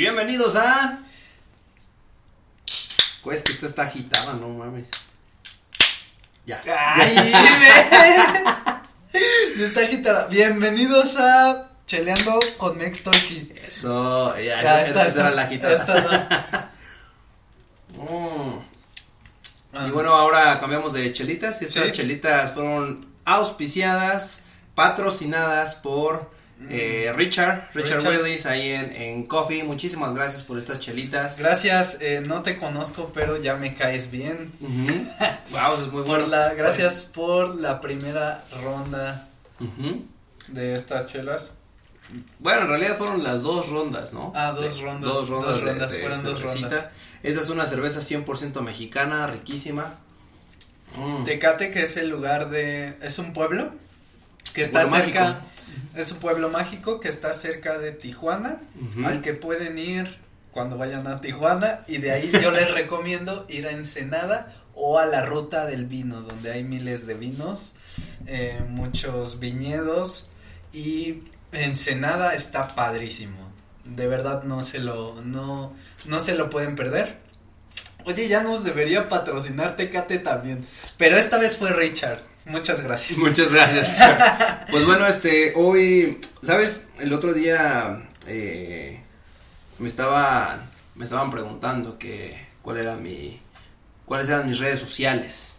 bienvenidos 0.00 0.56
a. 0.56 0.98
Pues 3.22 3.42
que 3.42 3.52
esta 3.52 3.66
está 3.66 3.82
agitada, 3.82 4.32
no 4.32 4.48
mames. 4.48 4.88
Ya. 6.46 6.58
Ay, 6.94 7.14
ve. 9.12 9.62
está 9.64 9.80
agitada. 9.82 10.26
Bienvenidos 10.28 11.18
a 11.18 11.68
Cheleando 11.86 12.38
con 12.56 12.78
Mex 12.78 13.02
Talkie. 13.02 13.52
Eso, 13.68 14.34
ya, 14.38 14.62
Ya, 14.62 14.82
esa, 14.82 14.82
esta- 14.86 15.06
esa 15.06 15.20
era 15.20 15.30
la 15.32 15.42
agitada. 15.42 15.74
esta 15.74 16.70
Mm. 17.92 18.58
no. 19.72 19.86
Y 19.86 19.90
bueno, 19.90 20.14
ahora 20.14 20.56
cambiamos 20.58 20.94
de 20.94 21.12
chelitas. 21.12 21.60
Y 21.60 21.66
estas 21.66 21.88
Sí. 21.88 21.92
chelitas 21.92 22.52
fueron 22.54 23.06
auspiciadas, 23.26 24.44
patrocinadas 24.74 25.74
por 25.74 26.30
eh, 26.68 27.12
Richard, 27.16 27.70
Richard. 27.74 27.98
Richard. 28.02 28.22
Willis 28.22 28.46
ahí 28.46 28.70
en, 28.72 28.92
en 28.92 29.26
Coffee. 29.26 29.62
Muchísimas 29.64 30.14
gracias 30.14 30.42
por 30.42 30.58
estas 30.58 30.78
chelitas. 30.78 31.38
Gracias, 31.38 31.98
eh, 32.00 32.22
no 32.26 32.42
te 32.42 32.56
conozco, 32.58 33.10
pero 33.14 33.36
ya 33.40 33.56
me 33.56 33.74
caes 33.74 34.10
bien. 34.10 34.52
wow, 34.60 34.68
eso 35.74 35.82
es 35.82 35.92
muy 35.92 36.02
Por 36.02 36.06
bueno. 36.06 36.26
la, 36.26 36.52
gracias 36.54 37.04
por 37.04 37.58
la 37.60 37.80
primera 37.80 38.44
ronda 38.62 39.28
de 40.48 40.76
estas 40.76 41.06
chelas. 41.06 41.44
Bueno, 42.40 42.62
en 42.62 42.68
realidad 42.68 42.96
fueron 42.98 43.22
las 43.22 43.42
dos 43.42 43.68
rondas, 43.68 44.12
¿no? 44.12 44.32
Ah, 44.34 44.50
dos 44.52 44.76
De- 44.78 44.82
rondas, 44.82 45.08
Dos 45.10 45.28
rondas. 45.28 45.50
dos 45.52 45.62
rondas, 45.62 45.92
de 45.92 45.98
fueron 46.00 46.22
dos 46.24 46.42
rondas. 46.42 46.90
Esta 47.22 47.40
es 47.40 47.48
una 47.50 47.64
cerveza 47.66 48.00
100% 48.00 48.60
mexicana, 48.62 49.26
riquísima. 49.28 49.94
Mm. 50.96 51.22
Tecate, 51.22 51.70
que 51.70 51.82
es 51.82 51.96
el 51.96 52.08
lugar 52.10 52.50
de. 52.50 52.96
Es 53.00 53.18
un 53.20 53.32
pueblo 53.32 53.72
que 54.60 54.66
está 54.66 54.84
cerca. 54.84 55.24
mágico. 55.24 55.46
Es 55.96 56.12
un 56.12 56.18
pueblo 56.18 56.50
mágico 56.50 57.00
que 57.00 57.08
está 57.08 57.32
cerca 57.32 57.78
de 57.78 57.92
Tijuana. 57.92 58.60
Al 59.04 59.22
que 59.22 59.34
pueden 59.34 59.78
ir 59.78 60.18
cuando 60.50 60.76
vayan 60.76 61.06
a 61.06 61.20
Tijuana 61.20 61.80
y 61.86 61.98
de 61.98 62.12
ahí 62.12 62.30
yo 62.42 62.50
les 62.50 62.70
recomiendo 62.74 63.46
ir 63.48 63.66
a 63.66 63.70
Ensenada 63.70 64.54
o 64.74 64.98
a 64.98 65.06
la 65.06 65.24
ruta 65.24 65.66
del 65.66 65.86
vino 65.86 66.22
donde 66.22 66.52
hay 66.52 66.64
miles 66.64 67.06
de 67.06 67.14
vinos, 67.14 67.74
eh, 68.26 68.60
muchos 68.68 69.38
viñedos 69.38 70.28
y 70.72 71.22
Ensenada 71.52 72.34
está 72.34 72.68
padrísimo. 72.68 73.50
De 73.84 74.06
verdad 74.06 74.44
no 74.44 74.62
se 74.62 74.78
lo 74.78 75.20
no 75.22 75.72
no 76.04 76.20
se 76.20 76.34
lo 76.34 76.50
pueden 76.50 76.76
perder. 76.76 77.18
Oye, 78.04 78.28
ya 78.28 78.42
nos 78.42 78.64
debería 78.64 79.08
patrocinar 79.08 79.76
Tecate 79.76 80.18
también, 80.18 80.64
pero 80.96 81.16
esta 81.16 81.38
vez 81.38 81.56
fue 81.56 81.70
Richard. 81.70 82.29
Muchas 82.50 82.80
gracias. 82.82 83.18
Muchas 83.18 83.52
gracias. 83.52 84.66
Pues 84.70 84.84
bueno, 84.86 85.06
este, 85.06 85.52
hoy, 85.56 86.18
¿sabes? 86.42 86.86
El 86.98 87.12
otro 87.12 87.32
día 87.32 88.02
eh, 88.26 89.00
me 89.78 89.88
estaba, 89.88 90.58
me 90.94 91.04
estaban 91.04 91.30
preguntando 91.30 91.98
que 91.98 92.46
cuál 92.62 92.78
era 92.78 92.96
mi, 92.96 93.40
cuáles 94.04 94.28
eran 94.28 94.46
mis 94.46 94.58
redes 94.58 94.78
sociales. 94.80 95.56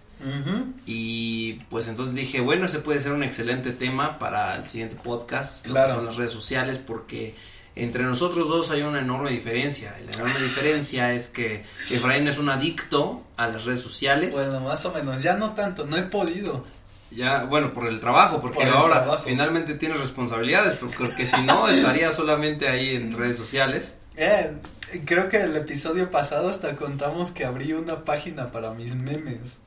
Y 0.86 1.54
pues 1.72 1.88
entonces 1.88 2.14
dije, 2.16 2.42
bueno, 2.42 2.68
ese 2.68 2.78
puede 2.80 3.00
ser 3.02 3.12
un 3.12 3.24
excelente 3.24 3.72
tema 3.72 4.20
para 4.20 4.56
el 4.56 4.68
siguiente 4.68 4.96
podcast, 4.96 5.66
lo 5.66 5.74
que 5.74 5.80
Claro. 5.80 5.96
son 5.96 6.06
las 6.06 6.16
redes 6.18 6.32
sociales, 6.32 6.78
porque 6.78 7.34
entre 7.76 8.04
nosotros 8.04 8.48
dos 8.48 8.70
hay 8.70 8.84
una 8.84 9.00
enorme 9.00 9.32
diferencia. 9.32 9.96
La 10.06 10.12
enorme 10.12 10.40
diferencia 10.44 11.12
es 11.14 11.28
que 11.28 11.64
Efraín 11.90 12.28
es 12.28 12.38
un 12.38 12.50
adicto 12.50 13.24
a 13.36 13.48
las 13.48 13.66
redes 13.66 13.82
sociales. 13.82 14.32
Bueno, 14.34 14.60
más 14.60 14.86
o 14.86 14.94
menos, 14.94 15.24
ya 15.24 15.36
no 15.38 15.54
tanto, 15.56 15.88
no 15.88 15.98
he 15.98 16.04
podido. 16.04 16.66
Ya, 17.12 17.44
bueno, 17.44 17.74
por 17.74 17.88
el 17.88 18.00
trabajo, 18.00 18.40
porque 18.40 18.60
Por 18.60 18.68
el 18.68 18.74
ahora 18.74 19.04
trabajo. 19.04 19.24
finalmente 19.26 19.76
tienes 19.76 20.00
responsabilidades, 20.00 20.80
porque 20.98 21.26
si 21.26 21.42
no 21.44 21.68
estaría 21.70 22.12
solamente 22.12 22.68
ahí 22.70 22.96
en 22.96 23.18
redes 23.18 23.36
sociales. 23.38 24.00
Eh, 24.16 24.54
creo 25.06 25.28
que 25.30 25.38
el 25.42 25.56
episodio 25.58 26.10
pasado 26.10 26.50
hasta 26.50 26.76
contamos 26.78 27.32
que 27.32 27.44
abrí 27.46 27.74
una 27.74 28.06
página 28.06 28.52
para 28.52 28.72
mis 28.72 28.96
memes. 28.96 29.58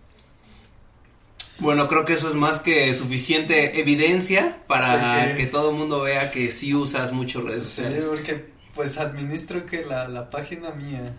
Bueno, 1.59 1.87
creo 1.87 2.05
que 2.05 2.15
eso 2.15 2.29
es 2.29 2.35
más 2.35 2.61
que 2.61 2.93
suficiente 2.95 3.79
evidencia 3.81 4.59
para 4.67 5.37
que 5.37 5.47
todo 5.47 5.71
el 5.71 5.77
mundo 5.77 6.01
vea 6.01 6.31
que 6.33 6.51
sí 6.51 6.75
usas 6.75 7.13
mucho 7.13 7.43
redes 7.43 7.67
Sí, 7.67 7.77
sociales. 7.77 8.07
porque 8.09 8.53
pues 8.75 8.99
administro 8.99 9.65
que 9.65 9.85
la, 9.85 10.09
la 10.09 10.31
página 10.31 10.71
mía, 10.71 11.15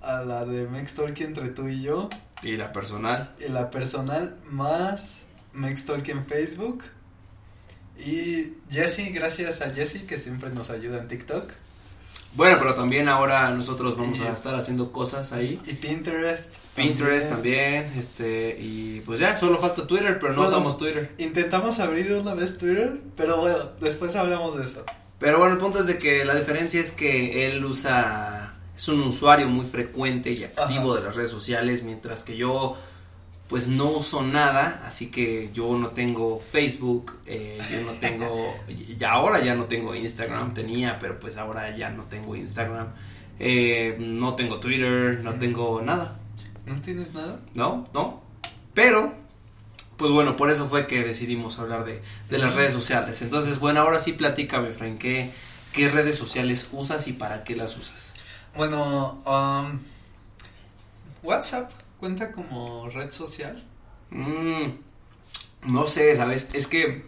a 0.00 0.22
la 0.22 0.46
de 0.46 0.66
Mextalk 0.66 1.20
entre 1.20 1.50
tú 1.50 1.68
y 1.68 1.82
yo, 1.82 2.08
Y 2.42 2.56
la 2.56 2.72
personal. 2.72 3.34
y 3.38 3.50
la 3.50 3.68
personal 3.70 4.36
más 4.48 5.25
Mextalk 5.56 6.08
en 6.08 6.24
Facebook. 6.24 6.84
Y 7.98 8.54
Jesse, 8.70 9.12
gracias 9.12 9.62
a 9.62 9.70
Jesse 9.70 10.02
que 10.06 10.18
siempre 10.18 10.50
nos 10.50 10.70
ayuda 10.70 10.98
en 10.98 11.08
TikTok. 11.08 11.50
Bueno, 12.34 12.58
pero 12.58 12.74
también 12.74 13.08
ahora 13.08 13.50
nosotros 13.50 13.96
vamos 13.96 14.20
a 14.20 14.30
estar 14.30 14.54
haciendo 14.54 14.92
cosas 14.92 15.32
ahí. 15.32 15.58
Y 15.64 15.72
Pinterest. 15.72 16.54
Pinterest 16.74 17.30
también, 17.30 17.90
este, 17.96 18.58
y 18.60 19.00
pues 19.06 19.18
ya, 19.18 19.34
solo 19.36 19.58
falta 19.58 19.86
Twitter, 19.86 20.18
pero 20.20 20.34
no 20.34 20.42
Bueno, 20.42 20.50
usamos 20.50 20.76
Twitter. 20.76 21.14
Intentamos 21.16 21.80
abrir 21.80 22.12
una 22.12 22.34
vez 22.34 22.58
Twitter, 22.58 23.00
pero 23.16 23.38
bueno, 23.38 23.70
después 23.80 24.14
hablamos 24.16 24.58
de 24.58 24.64
eso. 24.64 24.84
Pero 25.18 25.38
bueno, 25.38 25.54
el 25.54 25.58
punto 25.58 25.80
es 25.80 25.86
de 25.86 25.96
que 25.96 26.26
la 26.26 26.34
diferencia 26.34 26.78
es 26.78 26.92
que 26.92 27.46
él 27.46 27.64
usa, 27.64 28.58
es 28.76 28.86
un 28.88 29.00
usuario 29.00 29.48
muy 29.48 29.64
frecuente 29.64 30.30
y 30.30 30.44
activo 30.44 30.92
Ajá. 30.92 31.00
de 31.00 31.06
las 31.06 31.16
redes 31.16 31.30
sociales, 31.30 31.84
mientras 31.84 32.22
que 32.22 32.36
yo 32.36 32.76
pues 33.48 33.68
no 33.68 33.86
uso 33.86 34.22
nada, 34.22 34.82
así 34.86 35.06
que 35.06 35.50
yo 35.52 35.78
no 35.78 35.88
tengo 35.88 36.40
Facebook, 36.40 37.18
eh, 37.26 37.58
yo 37.70 37.80
no 37.82 37.92
tengo, 37.92 38.54
ya 38.98 39.12
ahora 39.12 39.40
ya 39.40 39.54
no 39.54 39.66
tengo 39.66 39.94
Instagram, 39.94 40.52
tenía, 40.52 40.98
pero 40.98 41.18
pues 41.20 41.36
ahora 41.36 41.74
ya 41.76 41.90
no 41.90 42.04
tengo 42.04 42.34
Instagram, 42.34 42.88
eh, 43.38 43.96
no 44.00 44.34
tengo 44.34 44.58
Twitter, 44.58 45.20
no 45.22 45.34
tengo 45.34 45.80
nada. 45.80 46.18
¿No 46.66 46.80
tienes 46.80 47.14
nada? 47.14 47.38
¿no? 47.54 47.88
¿No? 47.94 48.22
Pero, 48.74 49.14
pues 49.96 50.10
bueno, 50.10 50.36
por 50.36 50.50
eso 50.50 50.68
fue 50.68 50.88
que 50.88 51.04
decidimos 51.04 51.60
hablar 51.60 51.84
de, 51.84 52.02
de 52.28 52.38
las 52.38 52.54
redes 52.56 52.72
sociales. 52.72 53.22
Entonces, 53.22 53.60
bueno, 53.60 53.80
ahora 53.80 54.00
sí 54.00 54.12
platícame, 54.12 54.72
Frank, 54.72 54.98
¿qué, 54.98 55.30
qué 55.72 55.88
redes 55.88 56.16
sociales 56.16 56.68
usas 56.72 57.06
y 57.06 57.12
para 57.12 57.44
qué 57.44 57.54
las 57.54 57.76
usas? 57.76 58.12
Bueno, 58.56 59.22
um, 59.24 59.78
WhatsApp 61.22 61.70
cuenta 61.98 62.32
como 62.32 62.88
red 62.88 63.10
social. 63.10 63.62
Mm, 64.10 65.70
no 65.70 65.86
sé, 65.86 66.14
¿sabes? 66.16 66.50
Es 66.52 66.66
que 66.66 67.04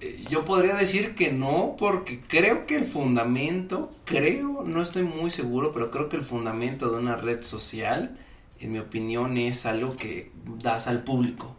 eh, 0.00 0.24
yo 0.30 0.44
podría 0.44 0.74
decir 0.74 1.14
que 1.14 1.32
no, 1.32 1.76
porque 1.78 2.20
creo 2.20 2.66
que 2.66 2.76
el 2.76 2.84
fundamento, 2.84 3.92
creo, 4.04 4.64
no 4.64 4.82
estoy 4.82 5.02
muy 5.02 5.30
seguro, 5.30 5.72
pero 5.72 5.90
creo 5.90 6.08
que 6.08 6.16
el 6.16 6.22
fundamento 6.22 6.90
de 6.90 6.98
una 6.98 7.16
red 7.16 7.42
social, 7.42 8.16
en 8.60 8.72
mi 8.72 8.78
opinión, 8.78 9.36
es 9.36 9.66
algo 9.66 9.96
que 9.96 10.30
das 10.62 10.86
al 10.86 11.04
público. 11.04 11.54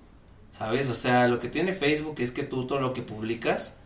¿Sabes? 0.52 0.90
O 0.90 0.96
sea, 0.96 1.28
lo 1.30 1.40
que 1.40 1.48
tiene 1.48 1.72
Facebook 1.72 2.16
es 2.20 2.32
que 2.32 2.44
tú 2.44 2.68
todo 2.68 2.82
lo 2.82 2.92
que 2.92 3.02
publicas, 3.02 3.78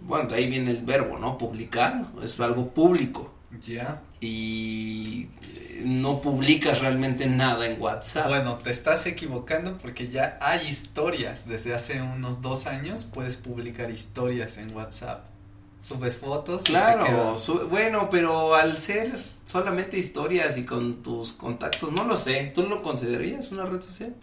bueno, 0.00 0.28
de 0.28 0.34
ahí 0.34 0.48
viene 0.48 0.72
el 0.72 0.84
verbo, 0.84 1.18
¿no? 1.18 1.38
Publicar, 1.38 2.06
es 2.22 2.40
algo 2.40 2.74
público. 2.74 3.32
Ya. 3.60 4.02
Y 4.20 5.28
eh, 5.42 5.82
no 5.84 6.20
publicas 6.20 6.80
realmente 6.80 7.26
nada 7.26 7.66
en 7.66 7.80
WhatsApp. 7.80 8.28
Bueno, 8.28 8.56
te 8.56 8.70
estás 8.70 9.06
equivocando 9.06 9.76
porque 9.78 10.08
ya 10.08 10.38
hay 10.40 10.68
historias. 10.68 11.46
Desde 11.46 11.74
hace 11.74 12.00
unos 12.00 12.40
dos 12.40 12.66
años 12.66 13.04
puedes 13.04 13.36
publicar 13.36 13.90
historias 13.90 14.58
en 14.58 14.74
WhatsApp. 14.74 15.26
Subes 15.80 16.16
fotos. 16.16 16.62
y 16.62 16.66
se 16.66 16.72
Claro, 16.72 17.38
bueno, 17.68 18.08
pero 18.08 18.54
al 18.54 18.78
ser 18.78 19.12
solamente 19.44 19.98
historias 19.98 20.56
y 20.56 20.64
con 20.64 21.02
tus 21.02 21.32
contactos, 21.32 21.90
no 21.92 22.04
lo 22.04 22.16
sé, 22.16 22.52
¿tú 22.54 22.62
lo 22.62 22.82
considerarías 22.82 23.50
una 23.50 23.66
red 23.66 23.80
social? 23.80 24.14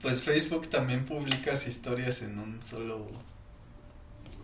Pues 0.00 0.22
Facebook 0.22 0.68
también 0.68 1.04
publicas 1.04 1.66
historias 1.66 2.22
en 2.22 2.38
un 2.38 2.62
solo. 2.62 3.04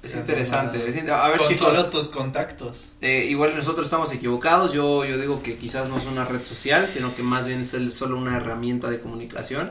Es 0.03 0.17
interesante. 0.17 0.87
es 0.89 0.97
in- 0.97 1.09
a 1.11 1.29
ver, 1.29 1.39
con 1.39 1.47
chicos, 1.49 1.59
solo 1.75 1.87
tus 1.87 2.09
contactos. 2.09 2.93
eh, 3.01 3.27
igual 3.31 3.55
nosotros 3.55 3.87
estamos 3.87 4.13
equivocados. 4.13 4.73
Yo, 4.73 5.05
yo 5.05 5.17
digo 5.19 5.43
que 5.43 5.55
quizás 5.57 5.89
no 5.89 5.97
es 5.99 6.07
una 6.07 6.25
red 6.25 6.43
social, 6.43 6.89
sino 6.89 7.15
que 7.15 7.23
más 7.23 7.47
bien 7.47 7.61
es 7.61 7.73
el- 7.75 7.93
solo 7.93 8.17
una 8.19 8.37
herramienta 8.37 8.91
de 8.91 8.99
comunicación. 8.99 9.71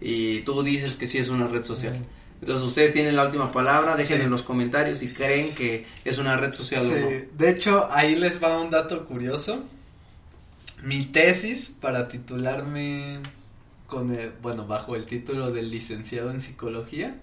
Y 0.00 0.40
tú 0.40 0.62
dices 0.62 0.94
que 0.94 1.06
sí 1.06 1.18
es 1.18 1.28
una 1.28 1.46
red 1.48 1.64
social. 1.64 1.96
Entonces 2.40 2.64
ustedes 2.64 2.92
tienen 2.92 3.14
la 3.16 3.24
última 3.24 3.50
palabra, 3.52 3.94
dejen 3.96 4.18
Sí. 4.18 4.24
en 4.24 4.30
los 4.30 4.42
comentarios 4.42 4.98
si 4.98 5.08
creen 5.12 5.52
que 5.54 5.86
es 6.04 6.18
una 6.18 6.36
red 6.36 6.52
social 6.52 6.82
o 6.84 6.88
no. 6.88 7.08
Sí, 7.08 7.28
de 7.36 7.50
hecho, 7.50 7.88
ahí 7.90 8.14
les 8.16 8.42
va 8.42 8.60
un 8.60 8.68
dato 8.70 9.04
curioso. 9.04 9.62
Mi 10.82 11.04
tesis 11.04 11.68
para 11.80 12.08
titularme 12.08 13.20
con 13.86 14.12
el, 14.12 14.30
bueno, 14.42 14.66
bajo 14.66 14.96
el 14.96 15.04
título 15.06 15.52
de 15.52 15.62
licenciado 15.62 16.30
en 16.32 16.40
psicología 16.40 17.14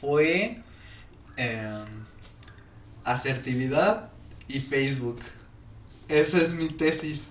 fue 0.00 0.58
em, 1.36 1.84
asertividad 3.04 4.10
y 4.48 4.60
Facebook. 4.60 5.20
Esa 6.08 6.38
es 6.38 6.52
mi 6.52 6.68
tesis. 6.68 7.28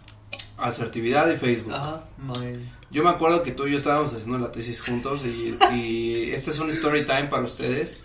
Asertividad 0.58 1.30
y 1.32 1.38
Facebook. 1.38 1.74
Ajá, 1.74 2.04
my- 2.20 2.60
Yo 2.92 3.04
me 3.04 3.10
acuerdo 3.10 3.42
que 3.44 3.52
tú 3.52 3.68
y 3.68 3.72
yo 3.72 3.78
estábamos 3.78 4.14
haciendo 4.14 4.38
la 4.38 4.52
tesis 4.52 4.80
juntos 4.82 5.22
y, 5.26 5.58
y 5.76 6.32
este 6.32 6.52
es 6.52 6.60
un 6.60 6.70
story 6.70 7.06
time 7.06 7.26
para 7.26 7.44
ustedes. 7.44 8.00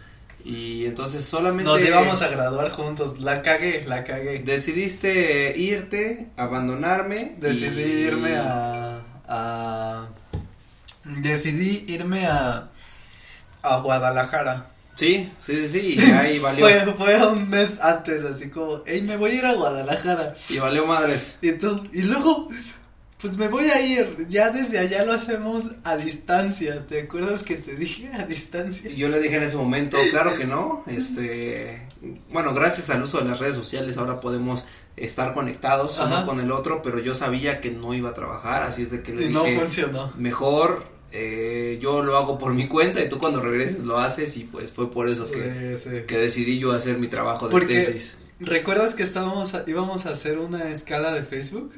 Y 0.45 0.87
entonces 0.87 1.25
solamente. 1.25 1.65
Nos 1.71 1.85
íbamos 1.85 2.23
a 2.23 2.29
graduar 2.29 2.71
juntos. 2.71 3.19
La 3.21 3.43
cagué, 3.43 3.85
la 3.87 4.05
cagué. 4.05 4.39
Decidiste 4.39 5.59
irte, 5.59 6.29
abandonarme. 6.37 7.35
Decidí 7.39 7.83
y- 7.83 8.07
irme 8.07 8.37
a, 8.37 9.03
a. 9.29 10.09
Decidí 11.05 11.85
irme 11.89 12.27
a. 12.27 12.71
A 13.63 13.77
Guadalajara. 13.79 14.71
Sí, 14.99 15.31
sí, 15.39 15.55
sí, 15.57 15.69
sí. 15.69 15.95
Y 15.97 16.11
ahí 16.11 16.39
valió. 16.41 16.67
Fue, 16.67 16.95
fue 16.95 17.27
un 17.29 17.49
mes 17.49 17.79
antes, 17.81 18.25
así 18.25 18.51
como, 18.51 18.83
hey, 18.85 19.01
me 19.03 19.17
voy 19.17 19.31
a 19.31 19.35
ir 19.35 19.47
a 19.47 19.55
Guadalajara. 19.55 20.35
Y 20.49 20.59
valió 20.59 20.87
madres. 20.87 21.37
Y 21.41 21.53
tú, 21.53 21.85
y 21.93 22.03
luego, 22.03 22.49
pues 23.21 23.37
me 23.37 23.47
voy 23.47 23.67
a 23.71 23.81
ir. 23.81 24.27
Ya 24.29 24.51
desde 24.51 24.81
allá 24.81 25.05
lo 25.05 25.13
hacemos 25.13 25.67
a 25.85 25.97
distancia. 25.97 26.85
¿Te 26.89 27.03
acuerdas 27.03 27.45
que 27.45 27.55
te 27.55 27.77
dije 27.77 28.11
a 28.13 28.25
distancia? 28.25 28.91
Y 28.91 28.97
yo 28.97 29.09
le 29.09 29.21
dije 29.21 29.37
en 29.37 29.45
ese 29.45 29.55
momento, 29.57 29.97
claro 30.11 30.35
que 30.37 30.47
no. 30.47 30.83
Este. 30.89 31.87
Bueno, 32.33 32.53
gracias 32.53 32.91
al 32.91 33.03
uso 33.05 33.19
de 33.19 33.25
las 33.25 33.39
redes 33.39 33.55
sociales 33.55 33.99
ahora 33.99 34.21
podemos 34.21 34.65
estar 34.97 35.33
conectados 35.33 35.99
Ajá. 36.01 36.07
uno 36.19 36.27
con 36.27 36.41
el 36.41 36.51
otro, 36.51 36.83
pero 36.83 36.99
yo 36.99 37.15
sabía 37.15 37.61
que 37.61 37.71
no 37.71 37.95
iba 37.95 38.11
a 38.11 38.15
trabajar, 38.15 38.65
así 38.65 38.83
es 38.83 38.91
de 38.91 39.03
que 39.03 39.13
le 39.15 39.27
Y 39.27 39.29
no 39.31 39.45
dije. 39.45 39.61
funcionó. 39.61 40.13
mejor 40.17 40.87
eh, 41.13 41.79
yo 41.81 42.03
lo 42.03 42.17
hago 42.17 42.37
por 42.39 42.53
mi 42.55 42.69
cuenta 42.69 43.03
y 43.03 43.09
tú 43.09 43.19
cuando 43.19 43.41
regreses 43.41 43.85
lo 43.85 43.99
haces 43.99 44.37
y 44.37 44.45
pues 44.45 44.73
fue 44.73 44.91
por 44.91 45.09
eso 45.09 45.31
que, 45.31 45.75
Sí, 45.75 45.89
sí. 45.91 45.97
que 46.07 46.19
decidí 46.19 46.59
yo 46.59 46.73
hacer 46.73 46.99
mi 46.99 47.09
trabajo 47.09 47.47
de 47.47 47.53
Porque- 47.53 47.75
tesis. 47.75 48.19
¿Recuerdas 48.41 48.95
que 48.95 49.03
estábamos, 49.03 49.55
a- 49.55 49.65
íbamos 49.67 50.07
a 50.07 50.11
hacer 50.11 50.39
una 50.39 50.71
escala 50.71 51.13
de 51.13 51.25
Facebook? 51.25 51.73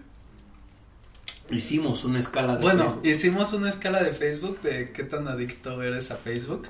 Hicimos 1.51 2.05
una 2.05 2.21
escala 2.21 2.57
de 2.57 2.63
Bueno, 2.63 2.85
Facebook. 2.85 3.01
hicimos 3.07 3.53
una 3.53 3.69
escala 3.69 4.03
de 4.03 4.13
Facebook 4.13 4.61
de 4.63 4.93
qué 4.93 5.03
tan 5.03 5.27
adicto 5.27 5.83
eres 5.83 6.11
a 6.13 6.17
Facebook. 6.17 6.69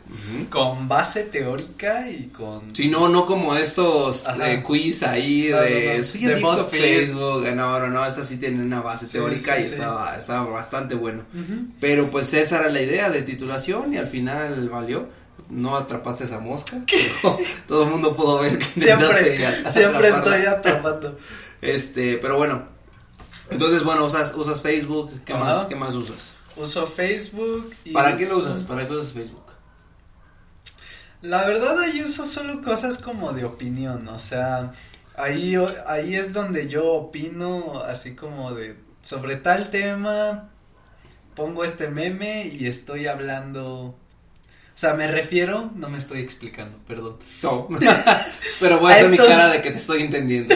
Con 0.48 0.88
base 0.88 1.24
teórica 1.24 2.08
y 2.10 2.28
con... 2.28 2.74
Sí, 2.74 2.88
no, 2.88 3.08
no 3.08 3.26
como 3.26 3.54
estos 3.56 4.24
eh, 4.42 4.62
quiz 4.66 5.02
ahí 5.02 5.48
No, 5.50 5.60
de 5.60 5.86
no, 5.92 5.96
no. 5.98 6.02
soy 6.02 6.24
adicto 6.24 6.50
a. 6.52 6.64
Facebook. 6.64 7.46
No, 7.54 7.78
no, 7.80 7.86
no, 7.88 8.06
esta 8.06 8.24
sí 8.24 8.38
tiene 8.38 8.62
una 8.62 8.80
base 8.80 9.04
Sí, 9.06 9.12
teórica 9.12 9.56
sí, 9.56 9.60
y 9.60 9.64
sí. 9.64 9.72
estaba, 9.72 10.16
estaba 10.16 10.48
bastante 10.50 10.94
bueno. 10.94 11.24
Pero 11.78 12.10
pues 12.10 12.32
esa 12.34 12.60
era 12.60 12.68
la 12.70 12.80
idea 12.80 13.10
de 13.10 13.22
titulación 13.22 13.92
y 13.92 13.98
al 13.98 14.06
final 14.06 14.68
valió. 14.70 15.08
No 15.50 15.76
atrapaste 15.76 16.24
esa 16.24 16.38
mosca. 16.38 16.76
todo 17.66 17.84
el 17.84 17.90
mundo 17.90 18.14
pudo 18.16 18.38
ver 18.38 18.56
que 18.56 18.64
Siempre, 18.66 19.36
siempre 19.68 20.08
atraparla. 20.08 20.36
estoy 20.36 20.46
atrapando. 20.46 21.18
Este, 21.60 22.18
pero 22.18 22.36
bueno. 22.36 22.79
Entonces, 23.50 23.82
bueno, 23.82 24.04
usas, 24.04 24.34
usas 24.34 24.62
Facebook, 24.62 25.10
¿qué 25.24 25.32
Ajá. 25.32 25.44
más, 25.44 25.66
qué 25.66 25.74
más 25.74 25.94
usas? 25.94 26.34
Uso 26.56 26.86
Facebook 26.86 27.74
y... 27.84 27.92
¿Para 27.92 28.16
qué 28.16 28.26
lo 28.26 28.38
usas? 28.38 28.62
¿Para 28.62 28.86
qué 28.86 28.94
usas 28.94 29.12
Facebook? 29.12 29.44
La 31.22 31.44
verdad 31.44 31.78
ahí 31.80 32.02
uso 32.02 32.24
solo 32.24 32.62
cosas 32.62 32.96
como 32.96 33.32
de 33.32 33.44
opinión, 33.44 34.08
o 34.08 34.18
sea, 34.18 34.72
ahí, 35.16 35.54
ahí 35.86 36.14
es 36.14 36.32
donde 36.32 36.66
yo 36.66 36.86
opino 36.86 37.80
así 37.80 38.14
como 38.14 38.54
de 38.54 38.76
sobre 39.02 39.36
tal 39.36 39.68
tema, 39.68 40.48
pongo 41.34 41.62
este 41.62 41.88
meme 41.88 42.46
y 42.46 42.66
estoy 42.66 43.06
hablando, 43.06 43.66
o 43.66 43.96
sea, 44.74 44.94
me 44.94 45.08
refiero, 45.08 45.70
no 45.74 45.90
me 45.90 45.98
estoy 45.98 46.20
explicando, 46.20 46.78
perdón. 46.88 47.16
No. 47.42 47.68
pero 48.60 48.78
voy 48.78 48.92
a 48.92 48.96
hacer 48.96 49.10
mi 49.10 49.18
cara 49.18 49.50
de 49.50 49.60
que 49.60 49.72
te 49.72 49.78
estoy 49.78 50.02
entendiendo. 50.02 50.54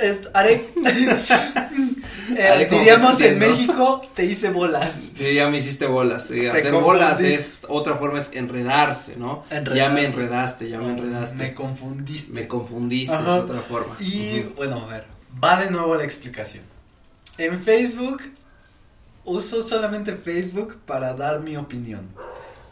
Est- 0.00 0.26
haré, 0.34 0.68
Eh, 2.38 2.66
diríamos 2.70 3.20
en. 3.20 3.38
México, 3.38 4.02
te 4.14 4.24
hice 4.24 4.50
bolas. 4.50 5.10
Sí, 5.14 5.34
ya 5.34 5.48
me 5.48 5.58
hiciste 5.58 5.86
bolas. 5.86 6.26
sí, 6.26 6.46
hacer 6.46 6.64
confundí. 6.72 6.84
bolas 6.84 7.20
es 7.20 7.62
otra 7.68 7.94
forma 7.96 8.18
es 8.18 8.30
enredarse, 8.32 9.14
¿no? 9.16 9.44
Ya 9.50 9.60
me 9.60 10.04
Enredarse. 10.04 10.06
enredaste, 10.06 10.68
ya 10.68 10.78
me 10.78 10.90
enredaste. 10.90 11.36
Me 11.38 11.54
confundiste. 11.54 12.32
Me 12.32 12.48
confundiste, 12.48 13.14
Ajá. 13.14 13.36
es 13.36 13.42
otra 13.44 13.60
forma. 13.60 13.94
Y 14.00 14.40
bueno, 14.56 14.84
a 14.84 14.92
ver, 14.92 15.06
va 15.42 15.60
de 15.62 15.70
nuevo 15.70 15.94
la 15.94 16.02
explicación. 16.04 16.64
En 17.38 17.60
Facebook 17.60 18.22
uso 19.24 19.60
solamente 19.62 20.12
Facebook 20.14 20.78
para 20.84 21.14
dar 21.14 21.40
mi 21.40 21.56
opinión 21.56 22.08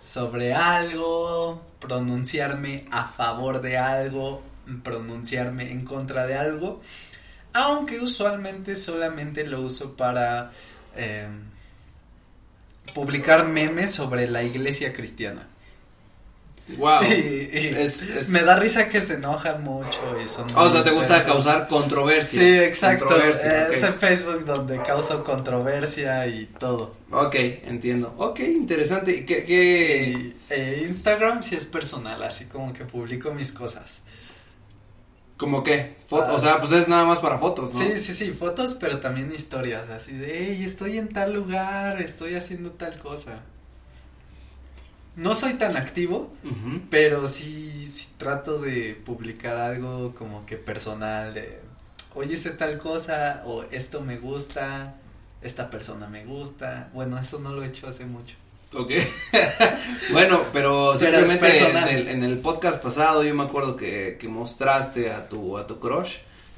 sobre 0.01 0.53
algo, 0.53 1.63
pronunciarme 1.79 2.87
a 2.91 3.05
favor 3.07 3.61
de 3.61 3.79
algo, 3.79 4.43
pronunciarme 4.83 5.71
en 5.71 5.85
contra 5.85 6.27
de 6.27 6.35
algo, 6.37 6.81
aunque 7.55 8.01
usualmente 8.01 8.77
solamente 8.77 9.47
lo 9.47 9.63
uso 9.63 9.97
para 9.97 10.53
eh, 10.97 11.27
publicar 12.95 13.47
memes 13.49 13.93
sobre 13.93 14.29
la 14.29 14.43
iglesia 14.43 14.93
cristiana. 14.93 15.49
Wow. 16.79 17.03
Y- 17.11 17.13
y 17.53 17.75
Es- 17.77 18.03
es- 18.09 18.29
Me 18.31 18.43
da 18.43 18.57
risa 18.57 18.89
que 18.89 19.03
se 19.03 19.15
enojan 19.15 19.63
mucho 19.63 20.01
y 20.23 20.27
son... 20.27 20.47
O 20.57 20.71
sea, 20.71 20.83
te 20.83 20.91
gusta 20.93 21.23
causar 21.25 21.69
controversia. 21.69 22.41
Sí, 22.41 22.59
exacto. 22.59 23.05
Controversia, 23.07 23.69
Es 23.69 23.83
en 23.83 23.95
Facebook 23.95 24.45
donde 24.47 24.81
causo 24.83 25.23
controversia 25.23 26.27
y 26.27 26.47
todo. 26.59 26.97
Ok, 27.11 27.35
entiendo. 27.67 28.15
Ok, 28.17 28.41
interesante. 28.41 29.13
¿Y 29.15 29.27
¿Qué, 29.27 29.45
qué... 29.45 30.09
Y, 30.09 30.37
eh, 30.51 30.85
Instagram 30.89 31.43
sí 31.43 31.55
es 31.55 31.67
personal, 31.67 32.23
así 32.23 32.47
como 32.47 32.73
que 32.73 32.85
publico 32.87 33.33
mis 33.35 33.53
cosas. 33.53 34.03
¿Cómo 35.45 35.63
qué? 35.63 35.97
Fo- 36.09 36.23
Ah, 36.27 36.33
o 36.33 36.39
sea, 36.39 36.59
pues 36.59 36.73
es 36.73 36.89
nada 36.89 37.05
más 37.05 37.19
para 37.19 37.39
fotos, 37.39 37.75
¿no? 37.75 37.81
Sí, 37.81 37.99
sí, 37.99 38.15
sí, 38.15 38.33
fotos, 38.33 38.75
pero 38.75 38.99
también 39.01 39.31
historias, 39.31 39.91
así 39.91 40.13
de, 40.17 40.27
hey, 40.39 40.65
estoy 40.65 40.97
en 40.97 41.09
tal 41.11 41.35
lugar, 41.35 42.01
estoy 42.01 42.35
haciendo 42.35 42.73
tal 42.73 42.99
cosa. 42.99 43.43
No 45.17 45.35
soy 45.35 45.55
tan 45.55 45.77
activo, 45.77 46.33
pero 46.91 47.29
sí, 47.29 47.87
sí 47.89 48.09
trato 48.17 48.59
de 48.59 48.95
publicar 49.05 49.57
algo 49.57 50.13
como 50.15 50.45
que 50.45 50.57
personal, 50.57 51.33
de, 51.35 51.61
oye, 52.15 52.35
hice 52.35 52.51
tal 52.51 52.79
cosa, 52.79 53.43
o 53.47 53.63
esto 53.71 54.01
me 54.01 54.19
gusta, 54.19 54.97
esta 55.41 55.71
persona 55.71 56.09
me 56.09 56.25
gusta. 56.25 56.91
Bueno, 56.95 57.17
eso 57.19 57.39
no 57.39 57.53
lo 57.53 57.63
he 57.63 57.67
hecho 57.69 57.87
hace 57.87 58.07
mucho. 58.07 58.35
Ok. 58.75 58.91
bueno, 60.13 60.41
pero 60.53 60.97
simplemente 60.97 61.69
en 61.71 61.77
el, 61.89 62.09
en 62.09 62.25
el 62.25 62.39
podcast 62.39 62.83
pasado 62.83 63.23
yo 63.23 63.35
me 63.35 63.45
acuerdo 63.45 63.77
que, 63.77 64.17
que 64.19 64.29
mostraste 64.29 65.11
a 65.11 65.29
tu, 65.29 65.57
a 65.59 65.67
tu 65.67 65.79
crush. 65.79 66.17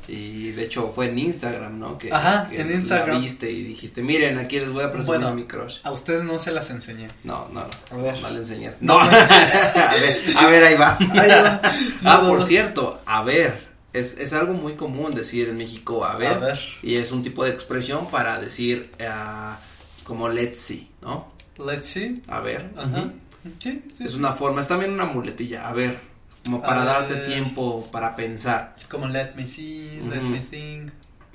Y 0.09 0.53
de 0.53 0.65
hecho 0.65 0.93
fue 0.95 1.07
en 1.07 1.19
Instagram, 1.19 1.81
¿no? 1.81 1.99
Que, 1.99 2.13
Ajá, 2.13 2.47
que 2.49 2.61
en 2.61 2.69
la 2.69 2.75
Instagram. 2.75 3.21
viste 3.21 3.51
y 3.51 3.65
dijiste, 3.65 4.03
miren, 4.03 4.39
aquí 4.39 4.61
les 4.61 4.71
voy 4.71 4.85
a 4.85 4.87
Bueno. 4.87 5.27
a 5.27 5.35
mi 5.35 5.47
crush. 5.47 5.79
A 5.83 5.91
ustedes 5.91 6.23
no 6.23 6.39
se 6.39 6.53
las 6.53 6.71
enseñé. 6.71 7.09
No, 7.25 7.49
no, 7.53 7.65
no. 7.91 7.99
A 7.99 8.01
ver. 8.01 8.21
No 8.21 8.31
le 8.31 8.39
enseñaste. 8.39 8.79
No. 8.85 9.01
No. 9.03 9.11
a, 9.11 9.95
ver, 9.95 10.37
a 10.37 10.47
ver, 10.47 10.63
ahí 10.65 10.75
va. 10.77 10.97
Ahí 11.01 11.29
va. 11.29 11.61
ah, 12.05 12.21
No, 12.23 12.29
por 12.29 12.41
cierto, 12.41 13.01
a 13.05 13.25
ver. 13.25 13.67
Es, 13.93 14.17
es 14.19 14.33
algo 14.33 14.53
muy 14.55 14.75
común 14.75 15.13
decir 15.13 15.49
en 15.49 15.57
México 15.57 16.05
a 16.05 16.15
ver. 16.15 16.35
A 16.35 16.39
ver. 16.39 16.61
Y 16.83 16.97
es 16.97 17.11
un 17.11 17.23
tipo 17.23 17.43
de 17.45 17.51
expresión 17.51 18.09
para 18.09 18.39
decir 18.39 18.93
ah, 19.01 19.59
como 20.05 20.29
let's 20.29 20.61
see, 20.61 20.89
¿no? 21.03 21.33
Let's 21.59 21.89
see. 21.89 22.23
A 22.29 22.41
ver. 22.41 22.71
Ajá. 22.77 23.11
Sí, 23.59 23.83
sí, 23.97 24.05
Es 24.05 24.15
una 24.15 24.33
forma, 24.33 24.61
es 24.61 24.69
también 24.69 24.93
una 24.93 25.05
muletilla, 25.07 25.69
a 25.69 25.73
ver, 25.73 26.01
como 26.45 26.61
para 26.61 26.83
A 26.83 26.85
darte 26.85 27.15
ver. 27.15 27.27
tiempo 27.27 27.89
para 27.93 28.17
pensar. 28.17 28.75
Como 28.91 29.07
let 29.07 29.35
me 29.37 29.47
see, 29.47 30.01
let 30.11 30.21
me 30.21 30.41
think. 30.41 30.91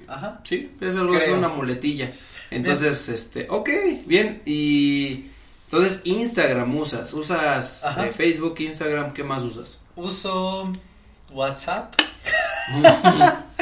Ajá. 0.08 0.42
Sí, 0.44 0.72
es 0.82 0.96
algo, 0.98 1.16
es 1.16 1.24
Creo. 1.24 1.38
una 1.38 1.48
muletilla. 1.48 2.12
Entonces, 2.50 3.08
este, 3.08 3.48
ok, 3.50 3.70
bien, 4.06 4.42
y 4.46 5.28
entonces 5.66 6.02
Instagram 6.04 6.76
usas, 6.76 7.14
usas 7.14 7.86
eh, 7.98 8.12
Facebook, 8.12 8.56
Instagram, 8.60 9.14
¿qué 9.14 9.24
más 9.24 9.42
usas? 9.44 9.80
Uso 9.96 10.70
WhatsApp 11.32 11.96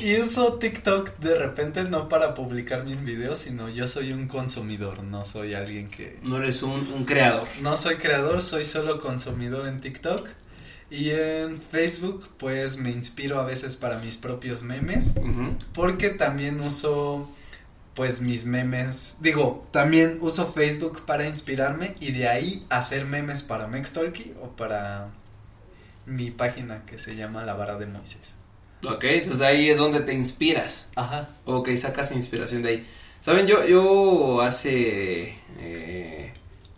y 0.00 0.20
uso 0.20 0.54
TikTok 0.54 1.18
de 1.18 1.34
repente 1.34 1.84
no 1.84 2.08
para 2.08 2.34
publicar 2.34 2.84
mis 2.84 3.02
videos, 3.02 3.38
sino 3.38 3.68
yo 3.68 3.86
soy 3.86 4.12
un 4.12 4.28
consumidor, 4.28 5.02
no 5.02 5.24
soy 5.24 5.54
alguien 5.54 5.88
que... 5.88 6.18
no 6.22 6.38
eres 6.38 6.62
un, 6.62 6.88
un 6.92 7.04
creador. 7.04 7.46
No 7.62 7.76
soy 7.76 7.96
creador, 7.96 8.42
soy 8.42 8.64
solo 8.64 8.98
consumidor 8.98 9.66
en 9.66 9.80
TikTok. 9.80 10.28
Y 10.90 11.10
en 11.10 11.60
Facebook 11.60 12.28
pues 12.36 12.76
me 12.76 12.90
inspiro 12.90 13.38
a 13.38 13.44
veces 13.44 13.76
para 13.76 13.98
mis 13.98 14.16
propios 14.16 14.62
memes. 14.62 15.14
Porque 15.72 16.10
también 16.10 16.60
uso 16.60 17.28
pues 17.94 18.20
mis 18.20 18.46
memes, 18.46 19.18
digo, 19.20 19.66
también 19.72 20.18
uso 20.20 20.50
Facebook 20.50 21.02
para 21.04 21.26
inspirarme 21.26 21.94
y 22.00 22.12
de 22.12 22.28
ahí 22.28 22.66
hacer 22.70 23.04
memes 23.04 23.42
para 23.42 23.66
Mextalky 23.66 24.32
o 24.40 24.48
para 24.50 25.10
mi 26.06 26.30
página 26.30 26.84
que 26.86 26.98
se 26.98 27.14
llama 27.14 27.44
La 27.44 27.54
Vara 27.54 27.76
de 27.76 27.86
Moisés. 27.86 28.39
Ok, 28.88 29.04
entonces 29.04 29.42
ahí 29.42 29.68
es 29.68 29.78
donde 29.78 30.00
te 30.00 30.12
inspiras. 30.14 30.88
Ajá. 30.96 31.28
Ok, 31.44 31.68
sacas 31.76 32.12
inspiración 32.12 32.62
de 32.62 32.68
ahí. 32.70 32.86
Saben, 33.20 33.46
yo, 33.46 33.66
yo 33.66 34.40
hace, 34.40 35.38
eh, 35.58 36.32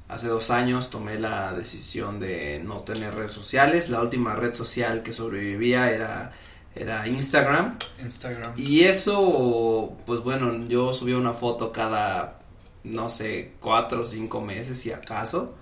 hace 0.09 0.27
dos 0.27 0.51
años 0.51 0.91
tomé 0.91 1.19
la 1.19 1.53
decisión 1.53 2.19
de 2.19 2.61
no 2.65 2.81
tener 2.81 3.15
redes 3.15 3.31
sociales. 3.33 3.89
La 3.89 4.01
última 4.01 4.35
red 4.35 4.53
social 4.55 5.03
que 5.05 5.13
sobrevivía 5.13 5.91
era, 5.93 6.33
era 6.75 7.07
Instagram. 7.07 7.79
Instagram. 8.03 8.55
Y 8.57 8.83
eso, 8.83 9.97
pues 10.05 10.21
bueno, 10.21 10.67
yo 10.67 10.93
subía 10.93 11.17
una 11.17 11.35
foto 11.35 11.71
cada, 11.71 12.41
no 12.83 13.09
sé, 13.09 13.53
cuatro 13.61 14.03
o 14.03 14.05
cinco 14.05 14.41
meses 14.41 14.77
si 14.81 14.91
acaso. 14.91 15.55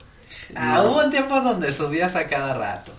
Ah, 0.54 0.76
No. 0.76 0.90
hubo 0.92 1.04
un 1.04 1.11
tiempo 1.11 1.38
donde 1.40 1.70
subías 1.73 2.16
a 2.16 2.26
cada 2.26 2.54
rato. 2.54 2.92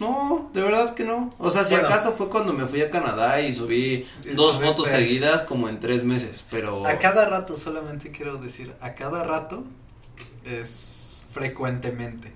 No, 0.00 0.50
de 0.54 0.62
verdad 0.62 0.94
que 0.94 1.04
no. 1.04 1.34
O 1.38 1.50
sea, 1.50 1.64
si 1.64 1.74
Bueno. 1.74 1.88
acaso 1.88 2.12
fue 2.12 2.28
cuando 2.28 2.52
me 2.52 2.66
fui 2.66 2.82
a 2.82 2.90
Canadá 2.90 3.40
y 3.40 3.52
subí 3.52 4.06
dos 4.34 4.60
fotos 4.62 4.88
seguidas 4.88 5.42
como 5.42 5.68
en 5.68 5.80
tres 5.80 6.04
meses, 6.04 6.46
pero... 6.50 6.86
A 6.86 6.98
cada 6.98 7.24
rato, 7.24 7.56
solamente 7.56 8.10
quiero 8.12 8.36
decir, 8.38 8.74
a 8.80 8.94
cada 8.94 9.24
rato 9.24 9.64
es 10.44 11.22
frecuentemente. 11.32 12.32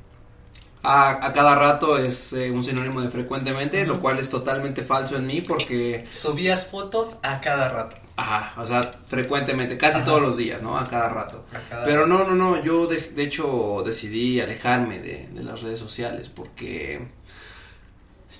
A, 0.85 1.25
a 1.27 1.33
cada 1.33 1.55
rato 1.55 1.97
es 1.97 2.33
eh, 2.33 2.51
un 2.51 2.65
sinónimo 2.65 3.01
de 3.01 3.09
frecuentemente, 3.09 3.87
lo 3.87 4.01
cual 4.01 4.19
es 4.19 4.29
totalmente 4.31 4.83
falso 4.83 5.17
en 5.17 5.27
mí 5.27 5.41
porque, 5.41 6.05
Subías 6.11 6.67
fotos 6.67 7.19
a 7.23 7.41
cada 7.41 7.69
rato. 7.69 7.97
ajá, 8.17 8.61
o 8.61 8.67
sea, 8.67 8.81
frecuentemente, 9.07 9.79
casi 9.79 9.99
Ajá. 9.99 10.05
todos 10.07 10.21
los 10.21 10.37
días, 10.37 10.65
¿no? 10.65 10.77
A 10.77 10.83
cada 10.83 11.09
rato. 11.09 11.45
A 11.55 11.61
cada 11.71 11.85
Pero 11.85 12.09
no, 12.09 12.25
no, 12.25 12.35
no, 12.35 12.61
yo 12.65 12.89
de, 12.89 12.97
de 13.01 13.23
hecho 13.23 13.85
decidí 13.87 14.41
alejarme 14.41 14.99
de, 14.99 15.29
de 15.33 15.45
las 15.45 15.63
redes 15.63 15.79
sociales 15.79 16.29
porque 16.29 17.07